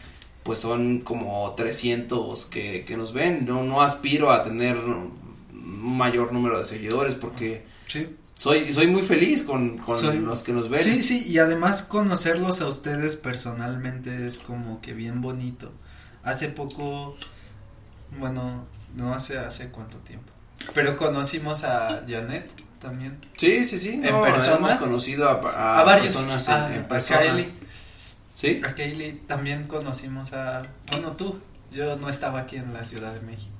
pues 0.43 0.59
son 0.59 1.01
como 1.01 1.53
300 1.55 2.45
que, 2.45 2.83
que 2.85 2.97
nos 2.97 3.13
ven. 3.13 3.45
No, 3.45 3.63
no 3.63 3.81
aspiro 3.81 4.31
a 4.31 4.41
tener 4.41 4.77
un 4.77 5.13
mayor 5.53 6.33
número 6.33 6.57
de 6.57 6.63
seguidores 6.63 7.13
porque 7.13 7.63
sí. 7.85 8.15
soy, 8.33 8.73
soy 8.73 8.87
muy 8.87 9.03
feliz 9.03 9.43
con, 9.43 9.77
con 9.77 10.25
los 10.25 10.41
que 10.41 10.51
nos 10.51 10.67
ven. 10.67 10.81
Sí, 10.81 11.03
sí, 11.03 11.25
y 11.27 11.37
además 11.37 11.83
conocerlos 11.83 12.61
a 12.61 12.67
ustedes 12.67 13.17
personalmente 13.17 14.25
es 14.25 14.39
como 14.39 14.81
que 14.81 14.93
bien 14.93 15.21
bonito. 15.21 15.71
Hace 16.23 16.49
poco, 16.49 17.15
bueno, 18.19 18.65
no 18.95 19.13
hace 19.13 19.37
hace 19.39 19.69
cuánto 19.69 19.97
tiempo, 19.97 20.31
pero 20.73 20.95
conocimos 20.97 21.63
a 21.63 22.03
Janet 22.07 22.51
también. 22.79 23.17
Sí, 23.37 23.65
sí, 23.65 23.77
sí. 23.77 24.01
En 24.03 24.21
persona. 24.21 24.57
Hemos 24.57 24.73
conocido 24.75 25.29
a, 25.29 25.33
a, 25.33 25.79
a 25.79 25.83
varios. 25.83 26.11
personas 26.13 26.47
a, 26.49 26.67
en, 26.67 26.73
en 26.73 26.85
a 26.85 26.87
persona. 26.87 27.21
Kylie. 27.21 27.53
Sí. 28.35 28.61
A 28.65 28.73
Kaylee 28.75 29.13
también 29.27 29.67
conocimos 29.67 30.33
a, 30.33 30.61
bueno, 30.91 31.11
tú, 31.13 31.39
yo 31.71 31.95
no 31.97 32.09
estaba 32.09 32.39
aquí 32.39 32.57
en 32.57 32.73
la 32.73 32.83
Ciudad 32.83 33.13
de 33.13 33.21
México. 33.21 33.51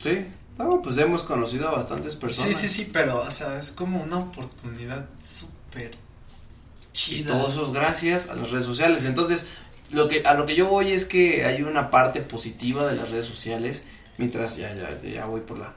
Sí. 0.00 0.26
No, 0.56 0.82
pues 0.82 0.98
hemos 0.98 1.22
conocido 1.22 1.68
a 1.68 1.72
bastantes 1.72 2.16
personas. 2.16 2.56
Sí, 2.56 2.68
sí, 2.68 2.74
sí, 2.84 2.90
pero, 2.92 3.22
o 3.22 3.30
sea, 3.30 3.58
es 3.60 3.70
como 3.70 4.02
una 4.02 4.18
oportunidad 4.18 5.06
súper 5.20 5.92
Y 5.92 6.92
chida. 6.92 7.28
todo 7.32 7.46
eso 7.46 7.62
es 7.62 7.70
gracias 7.72 8.28
a 8.28 8.34
las 8.34 8.50
redes 8.50 8.64
sociales. 8.64 9.04
Entonces, 9.04 9.46
lo 9.90 10.08
que 10.08 10.22
a 10.24 10.34
lo 10.34 10.46
que 10.46 10.54
yo 10.54 10.66
voy 10.66 10.92
es 10.92 11.04
que 11.04 11.44
hay 11.44 11.62
una 11.62 11.90
parte 11.90 12.20
positiva 12.20 12.86
de 12.86 12.96
las 12.96 13.10
redes 13.10 13.26
sociales. 13.26 13.84
Mientras 14.16 14.56
ya, 14.56 14.74
ya, 14.74 14.98
ya 15.00 15.26
voy 15.26 15.40
por 15.40 15.58
la. 15.58 15.74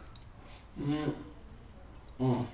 Mm. 0.76 2.24
Mm. 2.26 2.46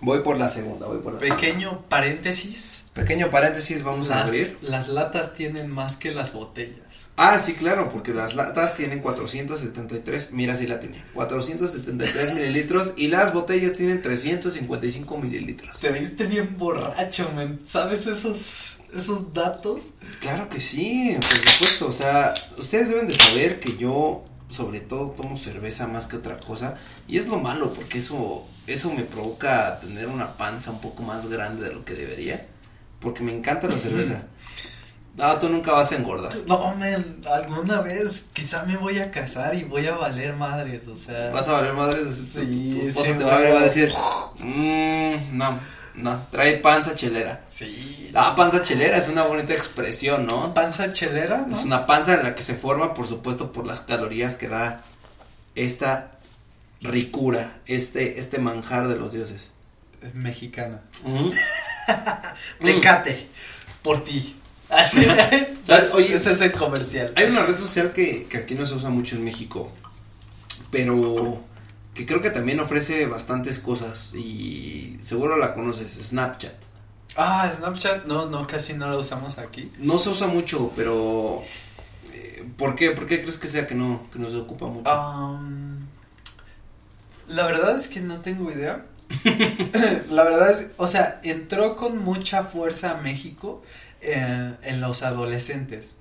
Voy 0.00 0.20
por 0.20 0.36
la 0.36 0.50
segunda, 0.50 0.86
voy 0.86 0.98
por 0.98 1.14
la 1.14 1.20
Pequeño 1.20 1.82
paréntesis. 1.88 2.86
Pequeño 2.92 3.30
paréntesis, 3.30 3.82
vamos 3.82 4.10
a 4.10 4.24
abrir. 4.24 4.58
las 4.60 4.88
latas 4.88 5.34
tienen 5.34 5.70
más 5.70 5.96
que 5.96 6.12
las 6.12 6.32
botellas. 6.32 7.05
Ah, 7.18 7.38
sí, 7.38 7.54
claro, 7.54 7.88
porque 7.90 8.12
las 8.12 8.34
latas 8.34 8.76
tienen 8.76 9.00
473, 9.00 10.32
mira 10.32 10.54
si 10.54 10.66
la 10.66 10.80
tiene, 10.80 11.02
473 11.14 12.34
mililitros 12.34 12.92
y 12.96 13.08
las 13.08 13.32
botellas 13.32 13.72
tienen 13.72 14.02
355 14.02 15.16
mililitros. 15.16 15.80
Te 15.80 15.90
viste 15.92 16.26
bien 16.26 16.58
borracho, 16.58 17.30
men. 17.34 17.58
¿Sabes 17.62 18.06
esos, 18.06 18.80
esos 18.94 19.32
datos? 19.32 19.92
Claro 20.20 20.50
que 20.50 20.60
sí, 20.60 21.16
por 21.16 21.24
supuesto, 21.24 21.88
o 21.88 21.92
sea, 21.92 22.34
ustedes 22.58 22.90
deben 22.90 23.06
de 23.06 23.14
saber 23.14 23.60
que 23.60 23.78
yo 23.78 24.24
sobre 24.50 24.80
todo 24.80 25.10
tomo 25.10 25.38
cerveza 25.38 25.86
más 25.86 26.06
que 26.06 26.16
otra 26.16 26.36
cosa 26.36 26.76
y 27.08 27.16
es 27.16 27.26
lo 27.26 27.40
malo 27.40 27.72
porque 27.72 27.98
eso 27.98 28.46
eso 28.68 28.92
me 28.92 29.02
provoca 29.02 29.80
tener 29.80 30.06
una 30.06 30.34
panza 30.36 30.70
un 30.70 30.80
poco 30.80 31.02
más 31.02 31.26
grande 31.26 31.64
de 31.68 31.74
lo 31.74 31.84
que 31.84 31.94
debería 31.94 32.46
porque 33.00 33.22
me 33.22 33.32
encanta 33.32 33.68
la 33.68 33.78
cerveza. 33.78 34.26
Ah, 35.18 35.38
tú 35.38 35.48
nunca 35.48 35.72
vas 35.72 35.92
a 35.92 35.96
engordar. 35.96 36.36
No, 36.46 36.74
men, 36.74 37.22
alguna 37.30 37.80
vez 37.80 38.26
quizá 38.32 38.64
me 38.64 38.76
voy 38.76 38.98
a 38.98 39.10
casar 39.10 39.54
y 39.54 39.64
voy 39.64 39.86
a 39.86 39.94
valer 39.94 40.34
madres, 40.36 40.88
o 40.88 40.96
sea. 40.96 41.30
Vas 41.30 41.48
a 41.48 41.52
valer 41.52 41.72
madres, 41.72 42.14
Sí, 42.14 42.70
tu, 42.72 42.78
tu 42.78 42.86
esposa 42.88 43.12
sí, 43.12 43.18
te 43.18 43.24
va 43.24 43.36
a 43.36 43.38
ver 43.38 43.48
y 43.48 43.52
va 43.52 43.60
a 43.60 43.64
decir, 43.64 43.92
mmm, 44.40 45.38
no, 45.38 45.58
no, 45.94 46.26
trae 46.30 46.58
panza 46.58 46.94
chelera. 46.94 47.42
Sí. 47.46 48.10
Ah, 48.14 48.34
panza 48.36 48.62
chelera 48.62 48.98
es 48.98 49.08
una 49.08 49.24
bonita 49.24 49.54
expresión, 49.54 50.26
¿no? 50.26 50.52
panza 50.52 50.92
chelera, 50.92 51.46
¿no? 51.48 51.56
Es 51.56 51.64
una 51.64 51.86
panza 51.86 52.14
en 52.14 52.22
la 52.22 52.34
que 52.34 52.42
se 52.42 52.54
forma, 52.54 52.92
por 52.92 53.06
supuesto, 53.06 53.52
por 53.52 53.66
las 53.66 53.80
calorías 53.80 54.34
que 54.34 54.48
da 54.48 54.82
esta 55.54 56.12
ricura, 56.82 57.60
este, 57.66 58.18
este 58.18 58.38
manjar 58.38 58.88
de 58.88 58.96
los 58.96 59.12
dioses. 59.12 59.52
Mexicana. 60.12 60.82
Mm. 61.04 61.30
Tecate, 62.64 63.28
por 63.82 64.04
ti. 64.04 64.36
Oye, 65.94 66.14
ese 66.14 66.32
es 66.32 66.40
el 66.40 66.52
comercial. 66.52 67.12
Hay 67.16 67.26
una 67.26 67.44
red 67.44 67.58
social 67.58 67.92
que, 67.92 68.26
que 68.26 68.38
aquí 68.38 68.54
no 68.54 68.66
se 68.66 68.74
usa 68.74 68.90
mucho 68.90 69.16
en 69.16 69.24
México, 69.24 69.70
pero 70.70 71.42
que 71.94 72.04
creo 72.04 72.20
que 72.20 72.30
también 72.30 72.60
ofrece 72.60 73.06
bastantes 73.06 73.58
cosas 73.58 74.14
y 74.14 74.98
seguro 75.02 75.36
la 75.36 75.52
conoces, 75.54 75.92
Snapchat. 75.92 76.54
Ah, 77.16 77.50
Snapchat, 77.50 78.04
no, 78.04 78.26
no, 78.26 78.46
casi 78.46 78.74
no 78.74 78.88
lo 78.88 78.98
usamos 78.98 79.38
aquí. 79.38 79.72
No 79.78 79.96
se 79.96 80.10
usa 80.10 80.26
mucho, 80.26 80.72
pero 80.76 81.42
eh, 82.12 82.46
¿por 82.58 82.74
qué? 82.74 82.90
¿Por 82.90 83.06
qué 83.06 83.20
crees 83.22 83.38
que 83.38 83.48
sea 83.48 83.66
que 83.66 83.74
no, 83.74 84.02
que 84.12 84.18
no 84.18 84.28
se 84.28 84.36
ocupa 84.36 84.66
mucho? 84.66 84.90
Um, 84.92 85.86
la 87.28 87.46
verdad 87.46 87.74
es 87.74 87.88
que 87.88 88.00
no 88.00 88.20
tengo 88.20 88.50
idea. 88.52 88.84
la 90.10 90.24
verdad 90.24 90.50
es, 90.50 90.72
o 90.76 90.86
sea, 90.86 91.20
entró 91.22 91.76
con 91.76 92.04
mucha 92.04 92.42
fuerza 92.42 92.90
a 92.90 93.00
México 93.00 93.62
eh, 94.00 94.56
en 94.62 94.80
los 94.80 95.02
adolescentes. 95.02 95.98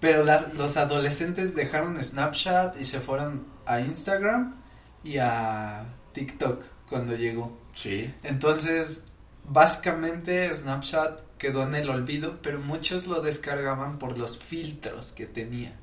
Pero 0.00 0.24
las, 0.24 0.54
los 0.54 0.76
adolescentes 0.76 1.54
dejaron 1.54 2.02
Snapchat 2.02 2.80
y 2.80 2.84
se 2.84 3.00
fueron 3.00 3.46
a 3.66 3.80
Instagram 3.80 4.56
y 5.02 5.18
a 5.18 5.86
TikTok 6.12 6.64
cuando 6.88 7.14
llegó. 7.14 7.58
Sí. 7.74 8.12
Entonces, 8.22 9.12
básicamente 9.44 10.52
Snapchat 10.52 11.22
quedó 11.38 11.62
en 11.62 11.74
el 11.74 11.88
olvido, 11.90 12.40
pero 12.42 12.58
muchos 12.60 13.06
lo 13.06 13.20
descargaban 13.20 13.98
por 13.98 14.18
los 14.18 14.38
filtros 14.38 15.12
que 15.12 15.26
tenía. 15.26 15.76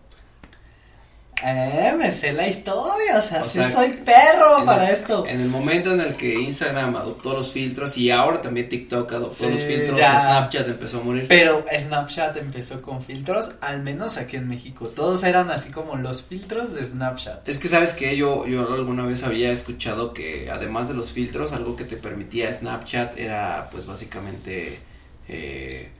Eh, 1.47 1.93
me 1.95 2.11
sé 2.11 2.33
la 2.33 2.47
historia, 2.47 3.19
o 3.19 3.21
sea, 3.21 3.41
O 3.41 3.43
sí 3.43 3.59
sea, 3.59 3.69
soy 3.71 3.89
perro 3.89 4.65
para 4.65 4.87
el- 4.87 4.93
esto. 4.93 5.25
En 5.27 5.39
el 5.41 5.47
momento 5.49 5.93
en 5.93 6.01
el 6.01 6.15
que 6.15 6.33
Instagram 6.39 6.95
adoptó 6.95 7.33
los 7.33 7.51
filtros 7.51 7.97
y 7.97 8.09
ahora 8.09 8.41
también 8.41 8.67
TikTok 8.67 9.11
adoptó 9.13 9.33
Sí, 9.45 9.49
los 9.51 9.63
filtros, 9.63 9.97
ya. 9.99 10.17
Snapchat 10.19 10.67
empezó 10.69 11.01
a 11.01 11.03
morir. 11.03 11.25
Pero 11.29 11.63
Snapchat 11.71 12.37
empezó 12.37 12.81
con 12.81 13.03
filtros, 13.03 13.51
al 13.61 13.83
menos 13.83 14.17
aquí 14.17 14.37
en 14.37 14.47
México. 14.47 14.87
Todos 14.87 15.23
eran 15.23 15.51
así 15.51 15.69
como 15.71 15.95
los 15.97 16.23
filtros 16.23 16.73
de 16.73 16.83
Snapchat. 16.83 17.47
Es 17.47 17.59
que 17.59 17.67
sabes 17.67 17.93
que 17.93 18.17
yo, 18.17 18.47
yo 18.47 18.73
alguna 18.73 19.05
vez 19.05 19.23
había 19.23 19.51
escuchado 19.51 20.13
que 20.13 20.49
además 20.49 20.87
de 20.87 20.95
los 20.95 21.13
filtros, 21.13 21.51
algo 21.51 21.75
que 21.75 21.83
te 21.83 21.95
permitía 21.97 22.51
Snapchat 22.51 23.19
era 23.19 23.67
pues 23.71 23.85
básicamente 23.85 24.79
eh, 25.27 25.91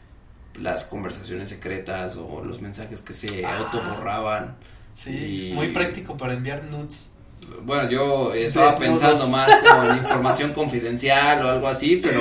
las 0.60 0.86
conversaciones 0.86 1.49
secretas 1.49 2.17
o 2.17 2.41
los 2.43 2.62
mensajes 2.62 3.01
que 3.01 3.13
se 3.13 3.45
Ah. 3.45 3.58
autoborraban. 3.60 4.55
Sí, 4.95 5.49
Y- 5.51 5.53
muy 5.53 5.67
práctico 5.73 6.17
para 6.17 6.34
enviar 6.34 6.63
nudes. 6.63 7.10
Bueno, 7.63 7.88
yo 7.91 8.34
estaba 8.34 8.75
pensando 8.79 9.27
más 9.27 9.53
como 9.69 9.84
en 9.91 9.97
información 9.97 10.53
confidencial 10.53 11.45
o 11.45 11.49
algo 11.49 11.67
así, 11.67 11.97
pero 11.97 12.19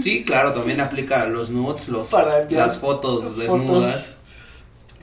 sí, 0.00 0.24
claro, 0.24 0.52
también 0.54 0.80
aplica 0.80 1.26
los 1.26 1.50
nudes, 1.50 1.88
los, 1.88 2.08
Para 2.10 2.48
las 2.48 2.78
fotos 2.78 3.24
fotos. 3.24 3.36
desnudas. 3.36 4.14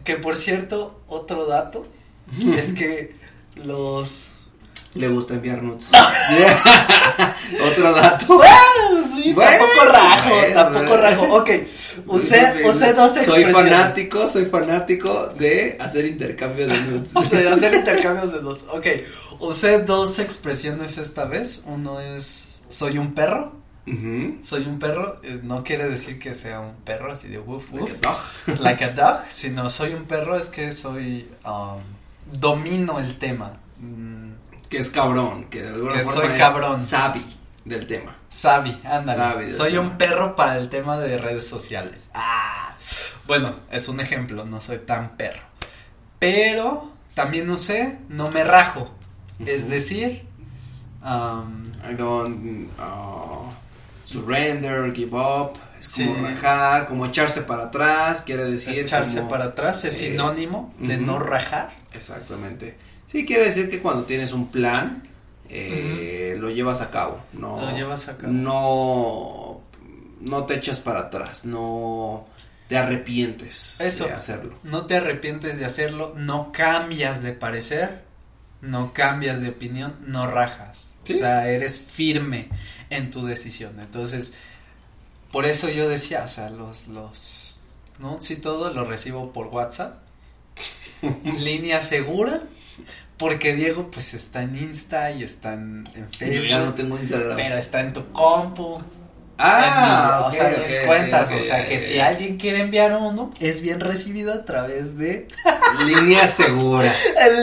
Que 0.03 0.15
por 0.15 0.35
cierto, 0.35 0.99
otro 1.07 1.45
dato 1.45 1.85
es 2.57 2.73
que 2.73 3.15
los 3.63 4.31
Le 4.95 5.07
gusta 5.09 5.33
enviar 5.35 5.61
nudes. 5.61 5.91
Otro 7.71 7.93
dato. 7.93 8.25
Bueno, 8.37 9.07
sí, 9.13 9.33
Bueno, 9.33 9.51
tampoco 9.51 9.91
rajo, 9.91 10.29
bueno, 10.29 10.53
tampoco 10.55 10.97
rajo. 10.97 11.23
Ok, 11.37 11.49
usé, 12.07 12.65
usé 12.65 12.93
dos 12.93 13.11
Soy 13.13 13.23
expresiones. 13.23 13.53
fanático, 13.55 14.27
soy 14.27 14.45
fanático 14.45 15.27
de 15.37 15.77
hacer 15.79 16.05
intercambio 16.05 16.67
de 16.67 16.77
nudes. 16.81 17.11
O 17.15 17.21
sea, 17.21 17.53
hacer 17.53 17.73
intercambios 17.73 18.31
de 18.33 18.39
dos. 18.39 18.63
Ok, 18.71 18.87
usé 19.39 19.79
dos 19.79 20.19
expresiones 20.19 20.97
esta 20.97 21.25
vez. 21.25 21.63
Uno 21.65 21.99
es 21.99 22.63
soy 22.67 22.97
un 22.97 23.13
perro. 23.13 23.53
Soy 24.41 24.65
un 24.65 24.79
perro. 24.79 25.19
eh, 25.23 25.39
no 25.43 25.63
quiere 25.63 25.87
decir 25.87 26.17
que 26.17 26.33
sea 26.33 26.59
un 26.59 26.73
perro 26.83 27.11
así 27.11 27.27
de 27.27 27.37
woof 27.37 27.71
woof. 27.71 27.91
Like 27.91 28.07
a 28.07 28.09
dog. 28.09 28.59
Like 28.61 28.85
a 28.85 28.89
dog. 28.91 29.19
Sino 29.29 29.69
soy 29.69 29.93
un 29.93 30.05
perro 30.05 30.37
es 30.37 30.47
que 30.47 30.71
soy 30.71 31.29
um, 31.45 31.81
domino 32.39 32.97
el 32.97 33.17
tema. 33.19 33.59
Mm, 33.79 34.31
Que 34.69 34.77
es 34.77 34.89
cabrón, 34.89 35.45
que 35.45 35.61
de 35.61 35.69
alguna 35.69 35.93
Que 35.93 36.01
forma 36.03 36.21
soy 36.21 36.31
es 36.33 36.39
cabrón. 36.39 36.81
sabi 36.81 37.25
del 37.65 37.87
tema. 37.87 38.15
Sabi, 38.29 38.79
ándale. 38.83 39.49
Soy 39.49 39.71
tema. 39.71 39.81
un 39.83 39.97
perro 39.97 40.35
para 40.35 40.57
el 40.57 40.69
tema 40.69 40.97
de 40.99 41.17
redes 41.17 41.47
sociales. 41.47 42.01
Ah, 42.13 42.73
bueno, 43.27 43.55
es 43.71 43.87
un 43.87 43.99
ejemplo, 43.99 44.45
no 44.45 44.59
soy 44.61 44.79
tan 44.79 45.15
perro. 45.17 45.41
Pero 46.19 46.91
también 47.13 47.47
no 47.47 47.57
sé, 47.57 47.97
no 48.09 48.29
me 48.31 48.43
rajo. 48.43 48.91
Es 49.45 49.69
decir, 49.69 50.25
am, 51.01 51.63
I 51.89 51.93
don't 51.93 52.69
uh, 52.79 53.51
surrender, 54.05 54.93
give 54.95 55.15
up. 55.15 55.53
Es 55.79 55.93
como 55.97 56.15
rajar, 56.27 56.85
como 56.87 57.05
echarse 57.05 57.41
para 57.41 57.63
atrás, 57.65 58.21
quiere 58.21 58.45
decir. 58.45 58.77
echarse 58.79 59.17
como- 59.17 59.29
para 59.29 59.45
atrás 59.45 59.83
es 59.85 60.01
eh, 60.01 60.07
sinónimo 60.09 60.73
de 60.79 60.97
no 60.97 61.19
rajar. 61.19 61.69
Exactamente. 61.93 62.77
Sí, 63.15 63.25
quiere 63.25 63.45
decir 63.45 63.69
que 63.69 63.81
cuando 63.81 64.03
tienes 64.03 64.33
un 64.33 64.47
plan, 64.47 65.01
eh, 65.47 66.35
lo 66.37 66.49
llevas 66.49 66.81
a 66.81 66.91
cabo. 66.91 67.23
No, 67.31 67.61
Lo 67.61 67.71
llevas 67.73 68.09
a 68.09 68.17
cabo. 68.17 68.33
No, 68.33 69.61
no 70.19 70.45
te 70.45 70.55
echas 70.55 70.81
para 70.81 70.99
atrás, 70.99 71.45
no 71.45 72.27
te 72.67 72.75
arrepientes 72.75 73.79
Eso. 73.79 74.03
de 74.03 74.11
hacerlo. 74.11 74.57
No 74.63 74.85
te 74.85 74.97
arrepientes 74.97 75.57
de 75.59 75.63
hacerlo, 75.63 76.13
no 76.17 76.51
cambias 76.51 77.23
de 77.23 77.31
parecer, 77.31 78.01
no 78.59 78.91
cambias 78.91 79.39
de 79.39 79.47
opinión, 79.47 79.95
no 80.05 80.29
rajas. 80.29 80.89
Sí. 81.05 81.13
O 81.13 81.17
sea, 81.19 81.47
eres 81.47 81.79
firme 81.79 82.49
en 82.89 83.11
tu 83.11 83.25
decisión. 83.25 83.79
Entonces, 83.79 84.33
por 85.31 85.45
eso 85.45 85.69
yo 85.69 85.87
decía, 85.87 86.23
o 86.25 86.27
sea, 86.27 86.49
los, 86.49 86.89
los, 86.89 87.63
no, 87.97 88.21
sí 88.21 88.35
todo 88.35 88.73
lo 88.73 88.83
recibo 88.83 89.31
por 89.31 89.47
WhatsApp. 89.47 89.99
Línea 91.23 91.79
segura, 91.79 92.41
porque 93.17 93.53
Diego 93.55 93.89
pues 93.91 94.13
está 94.13 94.43
en 94.43 94.55
Insta 94.55 95.11
y 95.11 95.23
está 95.23 95.53
en, 95.53 95.83
en 95.95 96.05
Yo 96.11 96.17
Facebook. 96.17 96.49
ya 96.49 96.59
no 96.59 96.73
tengo 96.73 96.97
Instagram. 96.97 97.35
Pero 97.35 97.57
está 97.57 97.81
en 97.81 97.93
tu 97.93 98.05
compu. 98.11 98.77
Ah, 99.37 100.19
mi- 100.21 100.27
o 100.27 100.31
sea, 100.31 100.47
ok, 100.49 100.57
mis 100.67 100.77
ok, 100.77 100.85
cuentas. 100.85 101.29
ok, 101.31 101.37
o 101.39 101.43
sea, 101.43 101.65
que 101.65 101.79
si 101.79 101.99
alguien 101.99 102.37
quiere 102.37 102.59
enviar 102.59 102.93
uno, 102.93 103.31
es 103.39 103.61
bien 103.61 103.79
recibido 103.79 104.33
a 104.33 104.45
través 104.45 104.97
de 104.97 105.27
Línea 105.85 106.25
segura. 106.27 106.93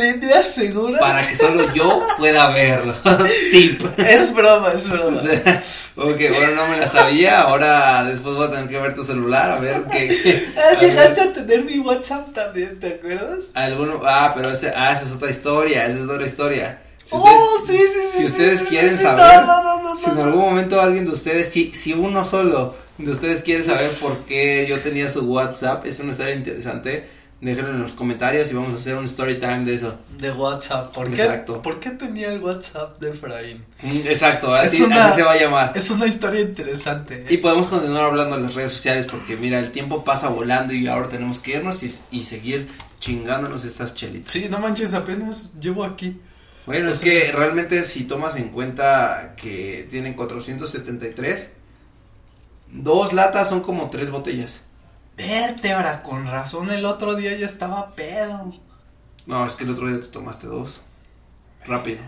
línea 0.02 0.42
segura. 0.42 0.98
Para 0.98 1.26
que 1.26 1.36
solo 1.36 1.72
yo 1.74 2.02
pueda 2.18 2.48
verlo. 2.50 2.94
Tip. 3.52 3.82
Es 3.98 4.32
broma, 4.32 4.72
es 4.72 4.88
broma. 4.88 5.20
ok, 5.96 6.16
bueno, 6.16 6.54
no 6.56 6.68
me 6.68 6.78
la 6.78 6.88
sabía. 6.88 7.42
Ahora 7.42 8.04
después 8.04 8.34
voy 8.36 8.46
a 8.46 8.50
tener 8.50 8.68
que 8.68 8.78
ver 8.78 8.94
tu 8.94 9.04
celular 9.04 9.50
a 9.50 9.60
ver 9.60 9.82
qué. 9.90 10.48
Ah, 10.56 10.74
a. 10.76 10.80
Llegaste 10.80 11.20
a 11.20 11.32
tener 11.32 11.64
mi 11.64 11.78
WhatsApp 11.78 12.32
también, 12.32 12.78
¿te 12.80 12.94
acuerdas? 12.94 13.44
Alguno, 13.54 14.00
ah, 14.06 14.32
pero 14.34 14.50
ese, 14.52 14.72
ah, 14.74 14.92
esa 14.92 15.04
es 15.04 15.12
otra 15.12 15.30
historia, 15.30 15.86
esa 15.86 15.98
es 15.98 16.08
otra 16.08 16.24
historia. 16.24 16.78
Si 17.04 17.16
oh, 17.16 17.18
ustedes, 17.18 17.66
sí, 17.66 17.76
sí, 17.92 18.00
sí. 18.06 18.12
si 18.12 18.18
sí, 18.20 18.24
ustedes 18.26 18.64
quieren 18.64 18.96
saber, 18.98 19.44
No, 19.44 19.62
no, 19.62 19.82
no, 19.82 19.82
no. 19.90 19.96
si 19.96 20.10
en 20.10 20.18
algún 20.18 20.40
momento 20.40 20.80
alguien 20.80 21.04
de 21.04 21.10
ustedes, 21.12 21.48
si, 21.50 21.72
si 21.72 21.92
uno 21.94 22.24
solo 22.24 22.74
de 22.98 23.10
ustedes 23.10 23.42
quiere 23.42 23.62
saber 23.64 23.90
por 24.00 24.18
qué 24.20 24.66
yo 24.68 24.78
tenía 24.78 25.08
su 25.08 25.20
WhatsApp, 25.24 25.84
es 25.84 25.98
una 26.00 26.12
historia 26.12 26.34
interesante, 26.34 27.08
déjenlo 27.40 27.70
en 27.72 27.82
los 27.82 27.94
comentarios 27.94 28.48
y 28.52 28.54
vamos 28.54 28.72
a 28.72 28.76
hacer 28.76 28.94
un 28.94 29.04
story 29.06 29.40
time 29.40 29.64
de 29.64 29.74
eso. 29.74 29.96
De 30.16 30.30
WhatsApp. 30.30 30.94
¿Por 30.94 31.10
qué, 31.10 31.20
Exacto. 31.22 31.60
¿Por 31.60 31.80
qué 31.80 31.90
tenía 31.90 32.32
el 32.32 32.38
WhatsApp 32.40 32.96
de 32.98 33.10
Efraín? 33.10 33.64
Mm, 33.82 33.96
Exacto, 34.06 34.54
así, 34.54 34.76
Es 34.76 34.82
una- 34.82 35.06
así 35.08 35.16
se 35.16 35.22
va 35.24 35.32
a 35.32 35.36
llamar. 35.40 35.72
Es 35.74 35.90
una 35.90 36.06
historia 36.06 36.40
interesante. 36.40 37.26
Y 37.28 37.38
podemos 37.38 37.66
continuar 37.66 38.04
hablando 38.04 38.36
en 38.36 38.44
las 38.44 38.54
redes 38.54 38.70
sociales 38.70 39.08
porque 39.10 39.36
mira, 39.36 39.58
el 39.58 39.72
tiempo 39.72 40.04
pasa 40.04 40.28
volando 40.28 40.72
y 40.72 40.86
ahora 40.86 41.08
tenemos 41.08 41.40
que 41.40 41.56
irnos 41.56 41.82
y, 41.82 41.92
y 42.12 42.22
seguir 42.22 42.68
chingándonos 43.00 43.64
estas 43.64 43.96
chelitas. 43.96 44.30
Sí, 44.32 44.46
no 44.48 44.60
manches, 44.60 44.94
apenas 44.94 45.50
llevo 45.60 45.82
aquí. 45.84 46.20
Bueno, 46.66 46.88
es 46.88 47.00
que 47.00 47.32
realmente 47.32 47.82
si 47.82 48.04
tomas 48.04 48.36
en 48.36 48.50
cuenta 48.50 49.34
que 49.36 49.86
tienen 49.90 50.14
473, 50.14 51.52
dos 52.68 53.12
latas 53.12 53.48
son 53.48 53.62
como 53.62 53.90
tres 53.90 54.10
botellas. 54.10 54.62
Vértebra, 55.16 56.02
con 56.02 56.26
razón 56.26 56.70
el 56.70 56.84
otro 56.84 57.14
día 57.14 57.36
ya 57.36 57.46
estaba 57.46 57.94
pedo. 57.94 58.52
No, 59.26 59.46
es 59.46 59.56
que 59.56 59.64
el 59.64 59.70
otro 59.70 59.88
día 59.88 60.00
te 60.00 60.06
tomaste 60.06 60.46
dos. 60.46 60.82
Rápido. 61.66 62.00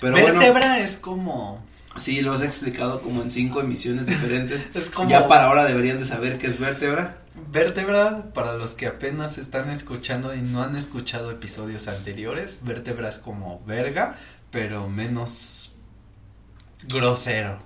Vértebra. 0.00 0.14
Pero 0.14 0.20
bueno, 0.22 0.38
Vértebra 0.40 0.78
es 0.80 0.96
como. 0.96 1.64
sí, 1.96 2.20
lo 2.22 2.32
has 2.32 2.42
explicado 2.42 3.00
como 3.02 3.22
en 3.22 3.30
cinco 3.30 3.60
emisiones 3.60 4.06
diferentes. 4.06 4.70
Es 4.74 4.90
como. 4.90 5.08
Ya 5.10 5.26
para 5.28 5.44
ahora 5.44 5.64
deberían 5.64 5.98
de 5.98 6.04
saber 6.04 6.38
qué 6.38 6.46
es 6.46 6.58
vértebra. 6.58 7.16
Vértebra, 7.52 8.32
para 8.34 8.54
los 8.54 8.74
que 8.74 8.86
apenas 8.86 9.38
están 9.38 9.68
escuchando 9.70 10.34
y 10.34 10.40
no 10.42 10.62
han 10.62 10.74
escuchado 10.76 11.30
episodios 11.30 11.86
anteriores, 11.88 12.58
vértebra 12.62 13.08
es 13.08 13.18
como 13.18 13.62
verga, 13.66 14.16
pero 14.50 14.88
menos 14.88 15.72
grosero. 16.88 17.58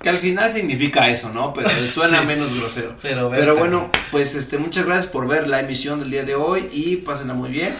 Que 0.00 0.10
al 0.10 0.18
final 0.18 0.52
significa 0.52 1.08
eso, 1.08 1.30
¿no? 1.30 1.52
Pero 1.54 1.68
suena 1.88 2.20
Sí. 2.20 2.26
menos 2.26 2.54
grosero. 2.58 2.96
Pero, 3.00 3.30
Pero 3.30 3.56
bueno, 3.56 3.90
pues 4.10 4.34
este, 4.34 4.58
muchas 4.58 4.84
gracias 4.86 5.06
por 5.10 5.26
ver 5.26 5.48
la 5.48 5.60
emisión 5.60 6.00
del 6.00 6.10
día 6.10 6.24
de 6.24 6.34
hoy 6.34 6.68
y 6.72 6.96
pásenla 6.96 7.34
muy 7.34 7.50
bien. 7.50 7.74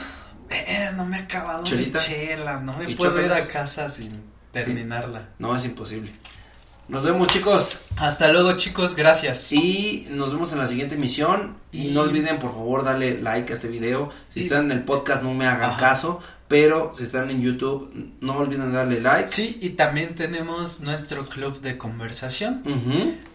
Eh, 0.51 0.91
no 0.97 1.05
me 1.05 1.19
he 1.19 1.21
acabado 1.23 1.65
Chelita. 1.65 1.99
mi 1.99 2.05
chela, 2.05 2.61
no 2.61 2.73
me 2.77 2.91
¿Y 2.91 2.95
puedo 2.95 3.21
ir 3.25 3.33
a 3.33 3.47
casa 3.49 3.89
sin 3.91 4.13
terminarla. 4.53 5.31
No 5.39 5.55
es 5.57 5.65
imposible. 5.65 6.13
Nos 6.89 7.03
vemos 7.03 7.27
chicos 7.27 7.81
Hasta 7.97 8.29
luego 8.29 8.53
chicos, 8.53 8.95
gracias. 8.95 9.51
y 9.51 10.07
nos 10.11 10.33
vemos 10.33 10.53
en 10.53 10.59
la 10.59 10.69
siguiente 10.69 10.95
emisión 10.95 11.57
y, 11.73 11.89
Y- 11.89 11.91
no 11.91 12.03
olviden 12.03 12.39
por 12.39 12.53
favor 12.53 12.85
darle 12.85 13.21
like 13.21 13.53
a 13.53 13.57
este 13.57 13.67
video. 13.69 14.11
Si 14.29 14.41
Y- 14.41 14.43
están 14.45 14.67
en 14.67 14.71
el 14.79 14.85
podcast 14.85 15.23
no 15.25 15.35
me 15.35 15.47
hagan 15.49 15.71
Ajá. 15.73 15.81
caso, 15.81 16.21
pero 16.47 16.93
si 16.95 17.03
están 17.03 17.29
en 17.29 17.43
YouTube 17.43 17.91
no 18.21 18.37
olviden 18.37 18.73
darle 18.73 19.01
like. 19.01 19.27
Sí, 19.29 19.59
y 19.61 19.71
también 19.71 20.15
tenemos 20.15 20.81
nuestro 20.81 21.29
club 21.29 21.61
de 21.61 21.77
conversación. 21.77 22.63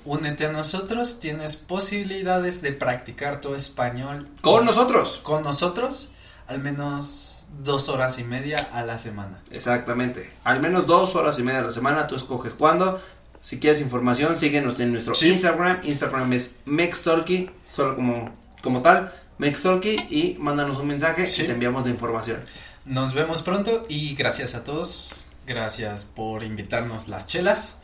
Únete 0.06 0.46
a 0.46 0.52
nosotros, 0.54 1.20
tienes 1.20 1.58
posibilidades 1.58 2.62
de 2.62 2.72
practicar 2.72 3.42
tu 3.42 3.54
español 3.54 4.30
Con 4.40 4.64
nosotros. 4.64 5.20
con 5.24 5.44
nosotros 5.44 6.14
al 6.52 6.60
menos 6.60 7.48
dos 7.64 7.90
horas 7.90 8.20
y 8.20 8.24
media 8.24 8.58
a 8.74 8.84
la 8.84 8.98
semana. 8.98 9.42
Exactamente. 9.52 10.30
Al 10.44 10.60
menos 10.60 10.86
dos 10.88 11.16
horas 11.16 11.38
y 11.40 11.44
media 11.44 11.60
a 11.60 11.64
la 11.64 11.72
semana, 11.72 12.08
tú 12.08 12.16
escoges 12.16 12.54
cuándo. 12.54 13.02
Si 13.42 13.60
quieres 13.60 13.82
información, 13.82 14.36
síguenos 14.38 14.80
en 14.80 14.92
nuestro 14.92 15.16
Sí. 15.16 15.30
Instagram. 15.30 15.80
Instagram 15.84 16.32
es 16.34 16.58
Mextalky, 16.66 17.50
solo 17.66 17.96
como, 17.96 18.36
como 18.62 18.82
tal, 18.82 19.12
Mextalky, 19.40 19.96
y 20.10 20.38
mándanos 20.40 20.80
un 20.80 20.88
mensaje 20.88 21.28
Sí. 21.28 21.44
y 21.44 21.46
te 21.48 21.54
enviamos 21.54 21.84
la 21.84 21.90
información. 21.90 22.44
Nos 22.86 23.14
vemos 23.14 23.42
pronto 23.42 23.86
y 23.90 24.14
gracias 24.16 24.54
a 24.56 24.64
todos. 24.64 25.16
Gracias 25.48 26.06
por 26.06 26.44
invitarnos 26.44 27.08
las 27.08 27.28
chelas. 27.28 27.78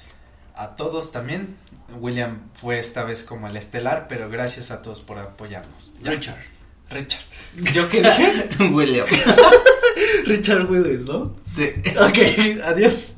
A 0.56 0.76
todos 0.76 1.12
también. 1.12 1.56
William 2.00 2.42
fue 2.54 2.80
esta 2.80 3.04
vez 3.04 3.24
como 3.24 3.48
el 3.48 3.56
estelar, 3.58 4.08
pero 4.08 4.30
gracias 4.30 4.72
a 4.72 4.82
todos 4.82 5.02
por 5.02 5.18
apoyarnos. 5.20 5.94
Ya. 6.02 6.12
Richard. 6.12 6.57
Richard. 6.91 7.21
¿Yo 7.73 7.89
qué 7.89 8.02
dije? 8.02 8.50
William. 8.71 9.06
Richard 10.26 10.69
Willis, 10.69 11.06
¿no? 11.06 11.36
Sí. 11.56 11.69
Ok, 12.00 12.17
adiós. 12.63 13.13